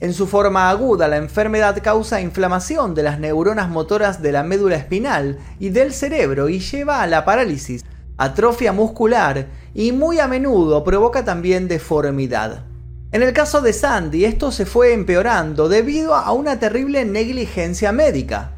En 0.00 0.14
su 0.14 0.28
forma 0.28 0.70
aguda, 0.70 1.08
la 1.08 1.16
enfermedad 1.16 1.82
causa 1.82 2.20
inflamación 2.20 2.94
de 2.94 3.02
las 3.02 3.18
neuronas 3.18 3.68
motoras 3.68 4.22
de 4.22 4.30
la 4.30 4.44
médula 4.44 4.76
espinal 4.76 5.38
y 5.58 5.70
del 5.70 5.92
cerebro 5.92 6.48
y 6.48 6.60
lleva 6.60 7.02
a 7.02 7.06
la 7.08 7.24
parálisis, 7.24 7.84
atrofia 8.16 8.72
muscular 8.72 9.48
y 9.74 9.90
muy 9.90 10.20
a 10.20 10.28
menudo 10.28 10.84
provoca 10.84 11.24
también 11.24 11.66
deformidad. 11.66 12.62
En 13.10 13.24
el 13.24 13.32
caso 13.32 13.60
de 13.60 13.72
Sandy, 13.72 14.24
esto 14.24 14.52
se 14.52 14.66
fue 14.66 14.92
empeorando 14.92 15.68
debido 15.68 16.14
a 16.14 16.30
una 16.30 16.60
terrible 16.60 17.04
negligencia 17.04 17.90
médica. 17.90 18.52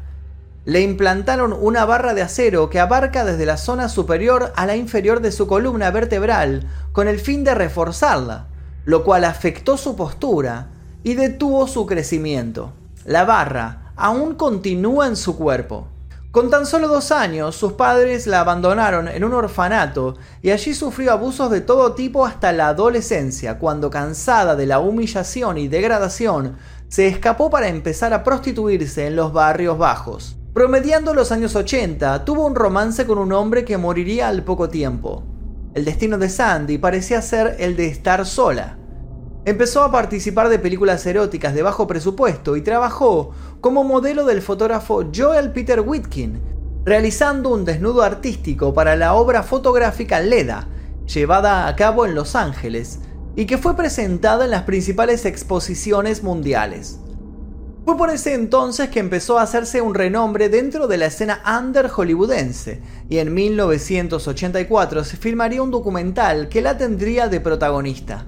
Le 0.65 0.81
implantaron 0.81 1.53
una 1.53 1.85
barra 1.85 2.13
de 2.13 2.21
acero 2.21 2.69
que 2.69 2.79
abarca 2.79 3.25
desde 3.25 3.47
la 3.47 3.57
zona 3.57 3.89
superior 3.89 4.53
a 4.55 4.67
la 4.67 4.75
inferior 4.75 5.21
de 5.21 5.31
su 5.31 5.47
columna 5.47 5.89
vertebral 5.89 6.67
con 6.91 7.07
el 7.07 7.19
fin 7.19 7.43
de 7.43 7.55
reforzarla, 7.55 8.45
lo 8.85 9.03
cual 9.03 9.23
afectó 9.23 9.77
su 9.77 9.95
postura, 9.95 10.67
y 11.03 11.15
detuvo 11.15 11.67
su 11.67 11.85
crecimiento. 11.85 12.73
La 13.05 13.25
barra 13.25 13.93
aún 13.95 14.35
continúa 14.35 15.07
en 15.07 15.15
su 15.15 15.37
cuerpo. 15.37 15.87
Con 16.31 16.49
tan 16.49 16.65
solo 16.65 16.87
dos 16.87 17.11
años, 17.11 17.57
sus 17.57 17.73
padres 17.73 18.25
la 18.25 18.39
abandonaron 18.39 19.09
en 19.09 19.25
un 19.25 19.33
orfanato 19.33 20.15
y 20.41 20.51
allí 20.51 20.73
sufrió 20.73 21.11
abusos 21.11 21.51
de 21.51 21.59
todo 21.59 21.93
tipo 21.93 22.25
hasta 22.25 22.53
la 22.53 22.69
adolescencia, 22.69 23.59
cuando 23.59 23.89
cansada 23.89 24.55
de 24.55 24.65
la 24.65 24.79
humillación 24.79 25.57
y 25.57 25.67
degradación, 25.67 26.55
se 26.87 27.07
escapó 27.07 27.49
para 27.49 27.67
empezar 27.67 28.13
a 28.13 28.23
prostituirse 28.23 29.07
en 29.07 29.17
los 29.17 29.33
barrios 29.33 29.77
bajos. 29.77 30.37
Promediando 30.53 31.13
los 31.13 31.31
años 31.33 31.55
80, 31.55 32.23
tuvo 32.23 32.45
un 32.45 32.55
romance 32.55 33.05
con 33.05 33.17
un 33.17 33.33
hombre 33.33 33.65
que 33.65 33.77
moriría 33.77 34.29
al 34.29 34.43
poco 34.43 34.69
tiempo. 34.69 35.23
El 35.73 35.85
destino 35.85 36.17
de 36.17 36.29
Sandy 36.29 36.77
parecía 36.77 37.21
ser 37.21 37.57
el 37.59 37.75
de 37.75 37.87
estar 37.87 38.25
sola. 38.25 38.77
Empezó 39.43 39.81
a 39.81 39.91
participar 39.91 40.49
de 40.49 40.59
películas 40.59 41.03
eróticas 41.07 41.55
de 41.55 41.63
bajo 41.63 41.87
presupuesto 41.87 42.55
y 42.57 42.61
trabajó 42.61 43.31
como 43.59 43.83
modelo 43.83 44.23
del 44.25 44.43
fotógrafo 44.43 45.05
Joel 45.15 45.51
Peter 45.51 45.81
Whitkin, 45.81 46.39
realizando 46.85 47.49
un 47.49 47.65
desnudo 47.65 48.03
artístico 48.03 48.71
para 48.75 48.95
la 48.95 49.15
obra 49.15 49.41
fotográfica 49.41 50.19
Leda, 50.19 50.67
llevada 51.11 51.67
a 51.67 51.75
cabo 51.75 52.05
en 52.05 52.13
Los 52.13 52.35
Ángeles, 52.35 52.99
y 53.35 53.45
que 53.45 53.57
fue 53.57 53.75
presentada 53.75 54.45
en 54.45 54.51
las 54.51 54.63
principales 54.63 55.25
exposiciones 55.25 56.21
mundiales. 56.21 56.99
Fue 57.83 57.97
por 57.97 58.11
ese 58.11 58.35
entonces 58.35 58.89
que 58.89 58.99
empezó 58.99 59.39
a 59.39 59.41
hacerse 59.41 59.81
un 59.81 59.95
renombre 59.95 60.49
dentro 60.49 60.85
de 60.85 60.97
la 60.97 61.07
escena 61.07 61.41
under 61.59 61.87
hollywoodense, 61.87 62.79
y 63.09 63.17
en 63.17 63.33
1984 63.33 65.03
se 65.03 65.17
filmaría 65.17 65.63
un 65.63 65.71
documental 65.71 66.47
que 66.47 66.61
la 66.61 66.77
tendría 66.77 67.27
de 67.27 67.39
protagonista. 67.39 68.27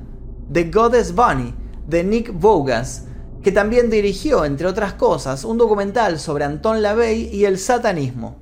The 0.53 0.65
Goddess 0.65 1.15
Bunny, 1.15 1.51
de 1.87 2.03
Nick 2.03 2.31
Vogas, 2.31 3.05
que 3.41 3.51
también 3.51 3.89
dirigió, 3.89 4.45
entre 4.45 4.67
otras 4.67 4.93
cosas, 4.93 5.45
un 5.45 5.57
documental 5.57 6.19
sobre 6.19 6.45
Anton 6.45 6.83
LaVey 6.83 7.35
y 7.35 7.45
el 7.45 7.57
satanismo. 7.57 8.37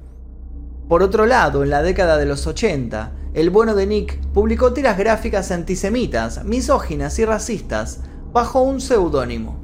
Por 0.89 1.03
otro 1.03 1.25
lado, 1.25 1.63
en 1.63 1.69
la 1.69 1.81
década 1.81 2.17
de 2.17 2.25
los 2.25 2.47
80, 2.47 3.13
el 3.33 3.49
bueno 3.49 3.75
de 3.75 3.87
Nick 3.87 4.19
publicó 4.33 4.73
tiras 4.73 4.97
gráficas 4.97 5.51
antisemitas, 5.51 6.43
misóginas 6.43 7.17
y 7.17 7.23
racistas 7.23 8.01
bajo 8.33 8.61
un 8.61 8.81
seudónimo. 8.81 9.63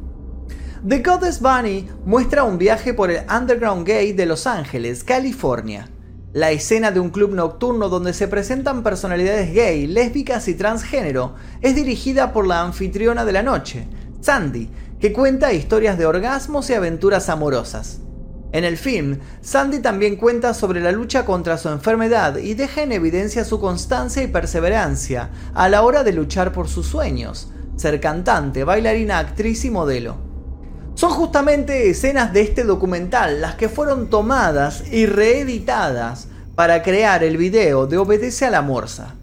The 0.87 0.99
Goddess 0.99 1.41
Bunny 1.41 1.89
muestra 2.05 2.45
un 2.45 2.57
viaje 2.57 2.93
por 2.93 3.11
el 3.11 3.25
underground 3.29 3.85
gay 3.85 4.13
de 4.13 4.25
Los 4.25 4.47
Ángeles, 4.47 5.03
California 5.03 5.89
la 6.37 6.51
escena 6.51 6.91
de 6.91 6.99
un 6.99 7.09
club 7.09 7.33
nocturno 7.33 7.89
donde 7.89 8.13
se 8.13 8.27
presentan 8.27 8.83
personalidades 8.83 9.51
gay, 9.55 9.87
lésbicas 9.87 10.47
y 10.47 10.53
transgénero 10.53 11.33
es 11.61 11.73
dirigida 11.73 12.31
por 12.31 12.45
la 12.45 12.61
anfitriona 12.61 13.25
de 13.25 13.31
la 13.31 13.41
noche, 13.41 13.87
Sandy, 14.21 14.69
que 14.99 15.11
cuenta 15.11 15.51
historias 15.51 15.97
de 15.97 16.05
orgasmos 16.05 16.69
y 16.69 16.75
aventuras 16.75 17.29
amorosas. 17.29 18.01
En 18.51 18.65
el 18.65 18.77
film, 18.77 19.17
Sandy 19.41 19.79
también 19.79 20.15
cuenta 20.15 20.53
sobre 20.53 20.79
la 20.79 20.91
lucha 20.91 21.25
contra 21.25 21.57
su 21.57 21.69
enfermedad 21.69 22.37
y 22.37 22.53
deja 22.53 22.83
en 22.83 22.91
evidencia 22.91 23.43
su 23.43 23.59
constancia 23.59 24.21
y 24.21 24.27
perseverancia 24.27 25.31
a 25.55 25.69
la 25.69 25.81
hora 25.81 26.03
de 26.03 26.13
luchar 26.13 26.51
por 26.51 26.67
sus 26.67 26.85
sueños, 26.85 27.51
ser 27.77 27.99
cantante, 27.99 28.63
bailarina, 28.63 29.17
actriz 29.17 29.65
y 29.65 29.71
modelo. 29.71 30.26
Son 30.97 31.11
justamente 31.11 31.91
escenas 31.91 32.33
de 32.33 32.41
este 32.41 32.63
documental 32.63 33.39
las 33.39 33.53
que 33.53 33.69
fueron 33.69 34.09
tomadas 34.09 34.83
y 34.91 35.05
reeditadas 35.05 36.27
para 36.55 36.81
crear 36.81 37.23
el 37.23 37.37
video 37.37 37.85
de 37.85 37.99
Obedece 37.99 38.45
a 38.45 38.49
la 38.49 38.63
Morsa. 38.63 39.13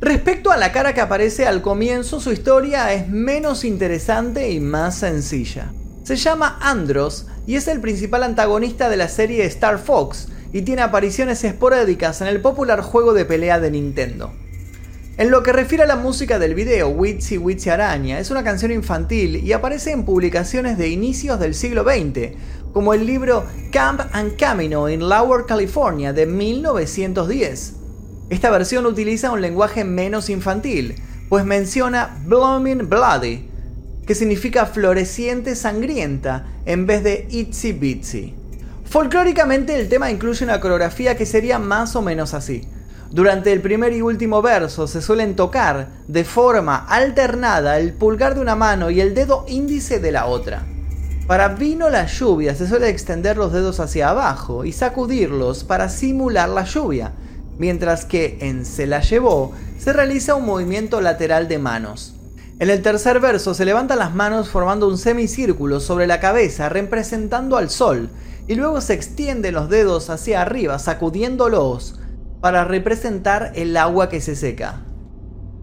Respecto 0.00 0.50
a 0.50 0.56
la 0.56 0.72
cara 0.72 0.92
que 0.92 1.00
aparece 1.00 1.46
al 1.46 1.62
comienzo, 1.62 2.18
su 2.18 2.32
historia 2.32 2.92
es 2.92 3.08
menos 3.08 3.64
interesante 3.64 4.50
y 4.50 4.58
más 4.58 4.96
sencilla. 4.96 5.72
Se 6.02 6.16
llama 6.16 6.58
Andros 6.60 7.28
y 7.46 7.54
es 7.54 7.68
el 7.68 7.80
principal 7.80 8.24
antagonista 8.24 8.88
de 8.88 8.96
la 8.96 9.08
serie 9.08 9.44
Star 9.44 9.78
Fox 9.78 10.26
y 10.52 10.62
tiene 10.62 10.82
apariciones 10.82 11.44
esporádicas 11.44 12.22
en 12.22 12.26
el 12.26 12.40
popular 12.40 12.80
juego 12.80 13.14
de 13.14 13.24
pelea 13.24 13.60
de 13.60 13.70
Nintendo. 13.70 14.32
En 15.16 15.30
lo 15.30 15.44
que 15.44 15.52
refiere 15.52 15.84
a 15.84 15.86
la 15.86 15.94
música 15.94 16.40
del 16.40 16.56
video, 16.56 16.88
Witsy 16.88 17.38
Witsy 17.38 17.70
Araña 17.70 18.18
es 18.18 18.32
una 18.32 18.42
canción 18.42 18.72
infantil 18.72 19.36
y 19.36 19.52
aparece 19.52 19.92
en 19.92 20.04
publicaciones 20.04 20.76
de 20.76 20.88
inicios 20.88 21.38
del 21.38 21.54
siglo 21.54 21.84
XX, 21.84 22.32
como 22.72 22.94
el 22.94 23.06
libro 23.06 23.44
Camp 23.70 24.00
and 24.10 24.34
Camino 24.36 24.88
in 24.88 25.08
Lower 25.08 25.46
California 25.46 26.12
de 26.12 26.26
1910. 26.26 27.74
Esta 28.28 28.50
versión 28.50 28.86
utiliza 28.86 29.30
un 29.30 29.40
lenguaje 29.40 29.84
menos 29.84 30.30
infantil, 30.30 30.96
pues 31.28 31.44
menciona 31.44 32.20
Blooming 32.26 32.88
Bloody, 32.88 33.48
que 34.04 34.16
significa 34.16 34.66
floreciente 34.66 35.54
sangrienta, 35.54 36.44
en 36.66 36.86
vez 36.86 37.04
de 37.04 37.28
itsy 37.30 37.72
bitsy. 37.72 38.34
Folclóricamente 38.84 39.78
el 39.78 39.88
tema 39.88 40.10
incluye 40.10 40.44
una 40.44 40.58
coreografía 40.58 41.16
que 41.16 41.24
sería 41.24 41.60
más 41.60 41.94
o 41.94 42.02
menos 42.02 42.34
así. 42.34 42.62
Durante 43.14 43.52
el 43.52 43.60
primer 43.60 43.92
y 43.92 44.02
último 44.02 44.42
verso 44.42 44.88
se 44.88 45.00
suelen 45.00 45.36
tocar 45.36 45.86
de 46.08 46.24
forma 46.24 46.84
alternada 46.84 47.78
el 47.78 47.92
pulgar 47.92 48.34
de 48.34 48.40
una 48.40 48.56
mano 48.56 48.90
y 48.90 49.00
el 49.00 49.14
dedo 49.14 49.44
índice 49.46 50.00
de 50.00 50.10
la 50.10 50.26
otra. 50.26 50.66
Para 51.28 51.50
vino 51.50 51.90
la 51.90 52.06
lluvia 52.06 52.56
se 52.56 52.66
suele 52.66 52.88
extender 52.88 53.36
los 53.36 53.52
dedos 53.52 53.78
hacia 53.78 54.08
abajo 54.08 54.64
y 54.64 54.72
sacudirlos 54.72 55.62
para 55.62 55.90
simular 55.90 56.48
la 56.48 56.64
lluvia, 56.64 57.12
mientras 57.56 58.04
que 58.04 58.36
en 58.40 58.66
Se 58.66 58.84
la 58.88 59.00
llevó 59.00 59.52
se 59.78 59.92
realiza 59.92 60.34
un 60.34 60.46
movimiento 60.46 61.00
lateral 61.00 61.46
de 61.46 61.60
manos. 61.60 62.16
En 62.58 62.68
el 62.68 62.82
tercer 62.82 63.20
verso 63.20 63.54
se 63.54 63.64
levantan 63.64 64.00
las 64.00 64.12
manos 64.12 64.48
formando 64.48 64.88
un 64.88 64.98
semicírculo 64.98 65.78
sobre 65.78 66.08
la 66.08 66.18
cabeza 66.18 66.68
representando 66.68 67.58
al 67.58 67.70
sol 67.70 68.10
y 68.48 68.56
luego 68.56 68.80
se 68.80 68.94
extienden 68.94 69.54
los 69.54 69.68
dedos 69.68 70.10
hacia 70.10 70.42
arriba 70.42 70.80
sacudiéndolos 70.80 72.00
para 72.44 72.62
representar 72.62 73.52
el 73.54 73.74
agua 73.74 74.10
que 74.10 74.20
se 74.20 74.36
seca. 74.36 74.82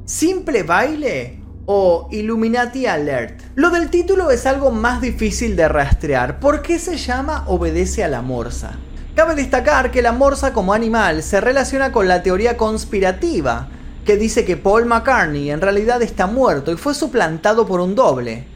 ¿Simple 0.06 0.64
baile 0.64 1.38
o 1.68 2.10
Illuminati 2.12 2.88
Alert? 2.88 3.40
Lo 3.54 3.70
del 3.70 3.92
título 3.92 4.32
es 4.32 4.48
algo 4.48 4.72
más 4.72 5.00
difícil 5.00 5.56
de 5.56 5.68
rastrear. 5.68 6.40
¿Por 6.40 6.64
qué 6.64 6.80
se 6.80 6.98
llama 6.98 7.44
Obedece 7.46 8.04
a 8.04 8.08
la 8.08 8.24
Morsa? 8.24 8.80
Cabe 9.14 9.36
destacar 9.36 9.92
que 9.92 10.02
la 10.02 10.12
morsa 10.12 10.54
como 10.54 10.74
animal 10.74 11.22
se 11.22 11.40
relaciona 11.40 11.92
con 11.92 12.08
la 12.08 12.24
teoría 12.24 12.58
conspirativa, 12.58 13.68
que 14.04 14.18
dice 14.18 14.44
que 14.44 14.58
Paul 14.58 14.88
McCartney 14.88 15.52
en 15.52 15.62
realidad 15.62 16.02
está 16.02 16.26
muerto 16.26 16.72
y 16.72 16.78
fue 16.78 16.96
suplantado 16.96 17.68
por 17.68 17.80
un 17.80 17.94
doble. 17.94 18.48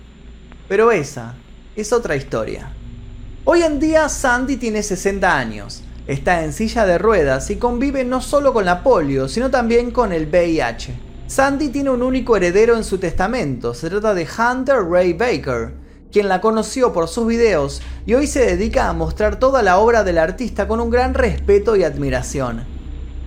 Pero 0.67 0.91
esa 0.91 1.35
es 1.75 1.93
otra 1.93 2.15
historia. 2.15 2.71
Hoy 3.43 3.61
en 3.61 3.79
día 3.79 4.09
Sandy 4.09 4.57
tiene 4.57 4.81
60 4.81 5.37
años 5.37 5.83
Está 6.07 6.43
en 6.43 6.53
silla 6.53 6.85
de 6.85 6.99
ruedas 6.99 7.49
y 7.49 7.55
convive 7.55 8.05
no 8.05 8.21
solo 8.21 8.53
con 8.53 8.65
la 8.65 8.83
polio, 8.83 9.27
sino 9.27 9.49
también 9.49 9.89
con 9.89 10.13
el 10.13 10.27
VIH. 10.27 10.93
Sandy 11.25 11.69
tiene 11.69 11.89
un 11.89 12.03
único 12.03 12.37
heredero 12.37 12.75
en 12.77 12.83
su 12.83 12.99
testamento, 12.99 13.73
se 13.73 13.89
trata 13.89 14.13
de 14.13 14.27
Hunter 14.27 14.83
Ray 14.87 15.13
Baker, 15.13 15.73
quien 16.11 16.29
la 16.29 16.41
conoció 16.41 16.93
por 16.93 17.07
sus 17.07 17.25
videos 17.25 17.81
y 18.05 18.13
hoy 18.13 18.27
se 18.27 18.45
dedica 18.45 18.87
a 18.87 18.93
mostrar 18.93 19.39
toda 19.39 19.63
la 19.63 19.79
obra 19.79 20.03
del 20.03 20.19
artista 20.19 20.67
con 20.67 20.79
un 20.79 20.91
gran 20.91 21.15
respeto 21.15 21.75
y 21.75 21.83
admiración. 21.83 22.63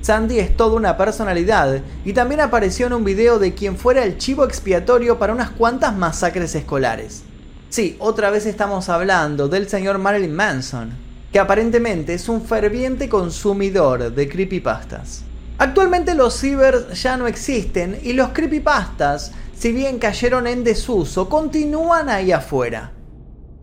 Sandy 0.01 0.39
es 0.39 0.57
toda 0.57 0.77
una 0.77 0.97
personalidad 0.97 1.83
y 2.05 2.13
también 2.13 2.41
apareció 2.41 2.87
en 2.87 2.93
un 2.93 3.05
video 3.05 3.41
de 3.41 3.55
quien 3.55 3.77
fuera 3.77 4.05
el 4.05 4.19
chivo 4.19 4.45
expiatorio 4.45 5.19
para 5.19 5.33
unas 5.33 5.51
cuantas 5.51 5.97
masacres 5.97 6.55
escolares. 6.55 7.25
Sí, 7.71 7.97
otra 7.99 8.31
vez 8.31 8.47
estamos 8.47 8.89
hablando 8.89 9.49
del 9.49 9.69
señor 9.69 9.99
Marilyn 9.99 10.35
Manson. 10.35 11.08
Que 11.33 11.39
aparentemente 11.39 12.15
es 12.15 12.29
un 12.29 12.43
ferviente 12.43 13.09
consumidor 13.09 14.13
de 14.13 14.29
creepypastas. 14.29 15.25
Actualmente 15.59 16.15
los 16.15 16.39
cibers 16.39 17.03
ya 17.03 17.17
no 17.17 17.27
existen 17.27 17.99
y 18.03 18.13
los 18.13 18.29
creepypastas, 18.29 19.33
si 19.57 19.73
bien 19.73 19.99
cayeron 19.99 20.47
en 20.47 20.65
desuso, 20.65 21.29
continúan 21.29 22.09
ahí 22.09 22.33
afuera. 22.33 22.93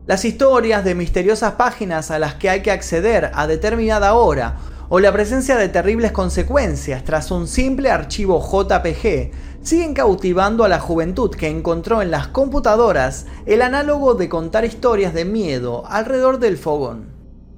Las 0.06 0.25
historias 0.25 0.84
de 0.84 0.93
misteriosas 0.93 1.54
páginas 1.54 2.12
a 2.12 2.19
las 2.19 2.36
que 2.36 2.49
hay 2.49 2.62
que 2.62 2.69
acceder 2.69 3.32
a 3.34 3.47
determinada 3.47 4.13
hora 4.13 4.58
o 4.89 4.99
la 4.99 5.12
presencia 5.12 5.56
de 5.56 5.69
terribles 5.69 6.12
consecuencias 6.12 7.04
tras 7.04 7.32
un 7.32 7.47
simple 7.47 7.89
archivo 7.89 8.39
JPG 8.39 9.32
siguen 9.63 9.95
cautivando 9.95 10.63
a 10.63 10.67
la 10.67 10.80
juventud 10.80 11.32
que 11.32 11.47
encontró 11.47 12.04
en 12.04 12.12
las 12.12 12.28
computadoras 12.28 13.25
el 13.47 13.63
análogo 13.63 14.13
de 14.13 14.30
contar 14.30 14.63
historias 14.63 15.13
de 15.15 15.25
miedo 15.25 15.84
alrededor 15.88 16.38
del 16.38 16.58
fogón. 16.58 17.14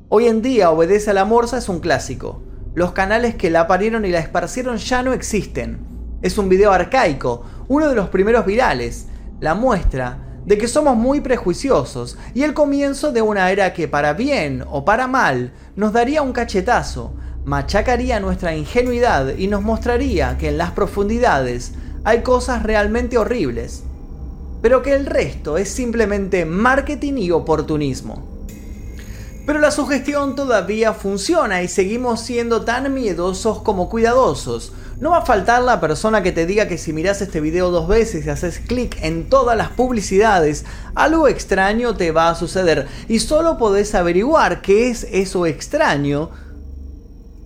Hoy 0.09 0.27
en 0.27 0.41
día 0.41 0.71
Obedece 0.71 1.09
a 1.09 1.13
la 1.13 1.25
Morsa 1.25 1.57
es 1.57 1.67
un 1.67 1.81
clásico, 1.81 2.41
los 2.73 2.93
canales 2.93 3.35
que 3.35 3.49
la 3.49 3.67
parieron 3.67 4.05
y 4.05 4.09
la 4.09 4.19
esparcieron 4.19 4.77
ya 4.77 5.03
no 5.03 5.11
existen. 5.11 5.79
Es 6.21 6.37
un 6.37 6.47
video 6.47 6.71
arcaico, 6.71 7.43
uno 7.67 7.89
de 7.89 7.95
los 7.95 8.07
primeros 8.07 8.45
virales, 8.45 9.07
la 9.41 9.53
muestra 9.53 10.19
de 10.45 10.57
que 10.57 10.69
somos 10.69 10.95
muy 10.95 11.19
prejuiciosos 11.19 12.17
y 12.33 12.43
el 12.43 12.53
comienzo 12.53 13.11
de 13.11 13.21
una 13.21 13.51
era 13.51 13.73
que 13.73 13.89
para 13.89 14.13
bien 14.13 14.63
o 14.71 14.85
para 14.85 15.07
mal 15.07 15.51
nos 15.75 15.91
daría 15.91 16.21
un 16.21 16.31
cachetazo, 16.31 17.11
machacaría 17.43 18.21
nuestra 18.21 18.55
ingenuidad 18.55 19.35
y 19.37 19.47
nos 19.47 19.61
mostraría 19.61 20.37
que 20.37 20.47
en 20.47 20.57
las 20.57 20.71
profundidades 20.71 21.73
hay 22.05 22.21
cosas 22.21 22.63
realmente 22.63 23.17
horribles, 23.17 23.83
pero 24.61 24.81
que 24.81 24.93
el 24.93 25.05
resto 25.05 25.57
es 25.57 25.67
simplemente 25.67 26.45
marketing 26.45 27.17
y 27.17 27.31
oportunismo. 27.31 28.36
Pero 29.47 29.59
la 29.59 29.71
sugestión 29.71 30.35
todavía 30.35 30.91
funciona 30.91 31.63
y 31.63 31.69
seguimos 31.69 32.19
siendo 32.19 32.65
tan 32.65 32.93
miedosos 32.93 33.61
como 33.61 33.87
cuidadosos. 33.87 34.73
No 34.99 35.11
va 35.11 35.19
a 35.19 35.25
faltar 35.25 35.63
la 35.63 35.79
persona 35.79 36.21
que 36.21 36.33
te 36.33 36.45
diga 36.45 36.67
que 36.67 36.77
si 36.77 36.91
miras 36.91 37.21
este 37.21 37.39
video 37.39 37.71
dos 37.71 37.87
veces 37.87 38.25
y 38.25 38.29
haces 38.29 38.59
clic 38.59 38.97
en 39.01 39.29
todas 39.29 39.55
las 39.55 39.69
publicidades, 39.69 40.65
algo 40.95 41.29
extraño 41.29 41.95
te 41.95 42.11
va 42.11 42.27
a 42.27 42.35
suceder. 42.35 42.87
Y 43.07 43.19
solo 43.19 43.57
podés 43.57 43.95
averiguar 43.95 44.61
qué 44.61 44.89
es 44.89 45.07
eso 45.11 45.45
extraño 45.45 46.29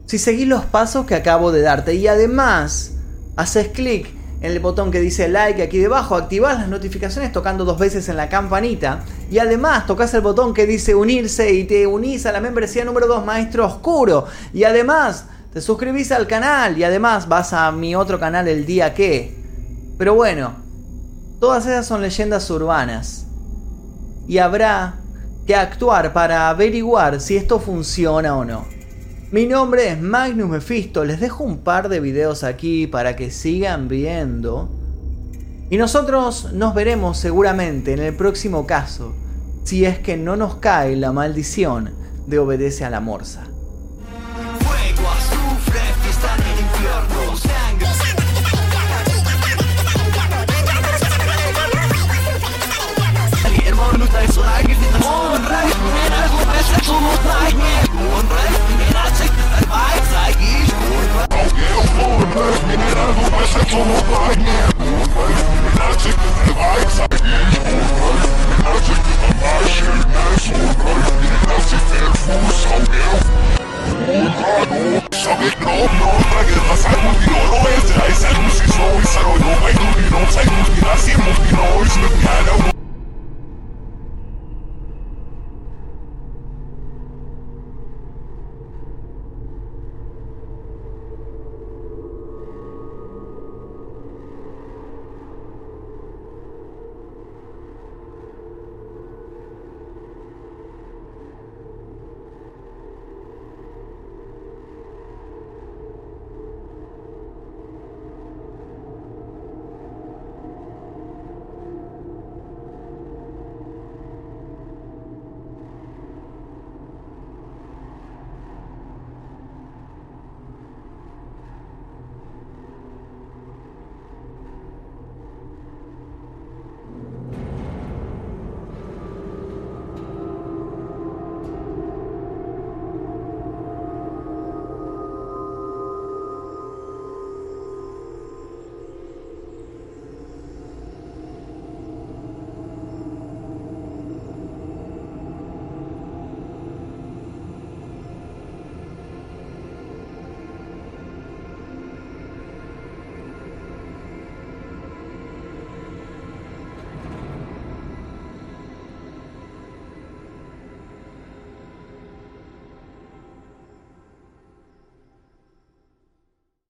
si 0.08 0.18
seguís 0.18 0.48
los 0.48 0.66
pasos 0.66 1.06
que 1.06 1.14
acabo 1.14 1.52
de 1.52 1.62
darte. 1.62 1.94
Y 1.94 2.08
además, 2.08 2.94
haces 3.36 3.68
clic 3.68 4.08
en 4.42 4.52
el 4.52 4.60
botón 4.60 4.90
que 4.90 5.02
dice 5.02 5.28
like 5.28 5.62
aquí 5.62 5.78
debajo, 5.78 6.16
activas 6.16 6.58
las 6.58 6.68
notificaciones 6.68 7.32
tocando 7.32 7.64
dos 7.64 7.78
veces 7.78 8.10
en 8.10 8.18
la 8.18 8.28
campanita 8.28 9.06
y 9.32 9.40
además 9.40 9.88
tocas 9.88 10.14
el 10.14 10.20
botón 10.20 10.54
que 10.54 10.68
dice 10.68 10.94
unirse 10.94 11.54
y 11.54 11.64
te 11.64 11.88
unís 11.88 12.26
a 12.26 12.34
la 12.34 12.42
membresía 12.42 12.84
número 12.84 13.08
2 13.08 13.26
Maestro 13.26 13.66
Oscuro 13.66 14.26
y 14.54 14.66
además 14.66 15.26
te 15.54 15.62
suscribís 15.62 16.12
al 16.12 16.28
canal 16.28 16.78
y 16.78 16.84
además 16.84 17.30
vas 17.30 17.54
a 17.54 17.72
mi 17.72 17.96
otro 17.96 18.20
canal 18.20 18.50
el 18.50 18.66
día 18.66 18.94
que. 18.94 19.34
Pero 19.98 20.16
bueno, 20.16 20.56
todas 21.40 21.66
esas 21.66 21.86
son 21.86 22.02
leyendas 22.02 22.50
urbanas 22.50 23.26
y 24.28 24.38
habrá 24.38 24.96
que 25.48 25.56
actuar 25.56 26.12
para 26.12 26.50
averiguar 26.50 27.22
si 27.22 27.38
esto 27.38 27.58
funciona 27.62 28.36
o 28.36 28.44
no. 28.44 28.66
Mi 29.32 29.46
nombre 29.46 29.88
es 29.88 30.02
Magnus 30.02 30.50
Mephisto, 30.50 31.06
les 31.06 31.22
dejo 31.22 31.46
un 31.46 31.60
par 31.60 31.88
de 31.88 32.02
videos 32.02 32.44
aquí 32.44 32.86
para 32.86 33.16
que 33.16 33.32
sigan 33.32 33.88
viendo. 33.88 34.70
Y 35.70 35.78
nosotros 35.78 36.52
nos 36.52 36.76
veremos 36.76 37.18
seguramente 37.18 37.94
en 37.94 38.00
el 38.00 38.14
próximo 38.14 38.68
caso, 38.68 39.16
si 39.64 39.86
es 39.86 40.00
que 40.00 40.18
no 40.18 40.36
nos 40.36 40.56
cae 40.56 40.96
la 40.96 41.12
maldición 41.12 41.92
de 42.28 42.40
obedece 42.40 42.86
a 42.86 42.90
la 42.90 43.00
morsa. 43.00 43.52
Que 75.42 75.56
no, 75.60 75.72
no, 75.72 76.10
para 76.30 76.46
que 76.46 76.60
pasa 76.68 76.90
contigo, 76.90 77.44
no 77.52 77.68
es, 77.68 77.71
es 77.71 77.71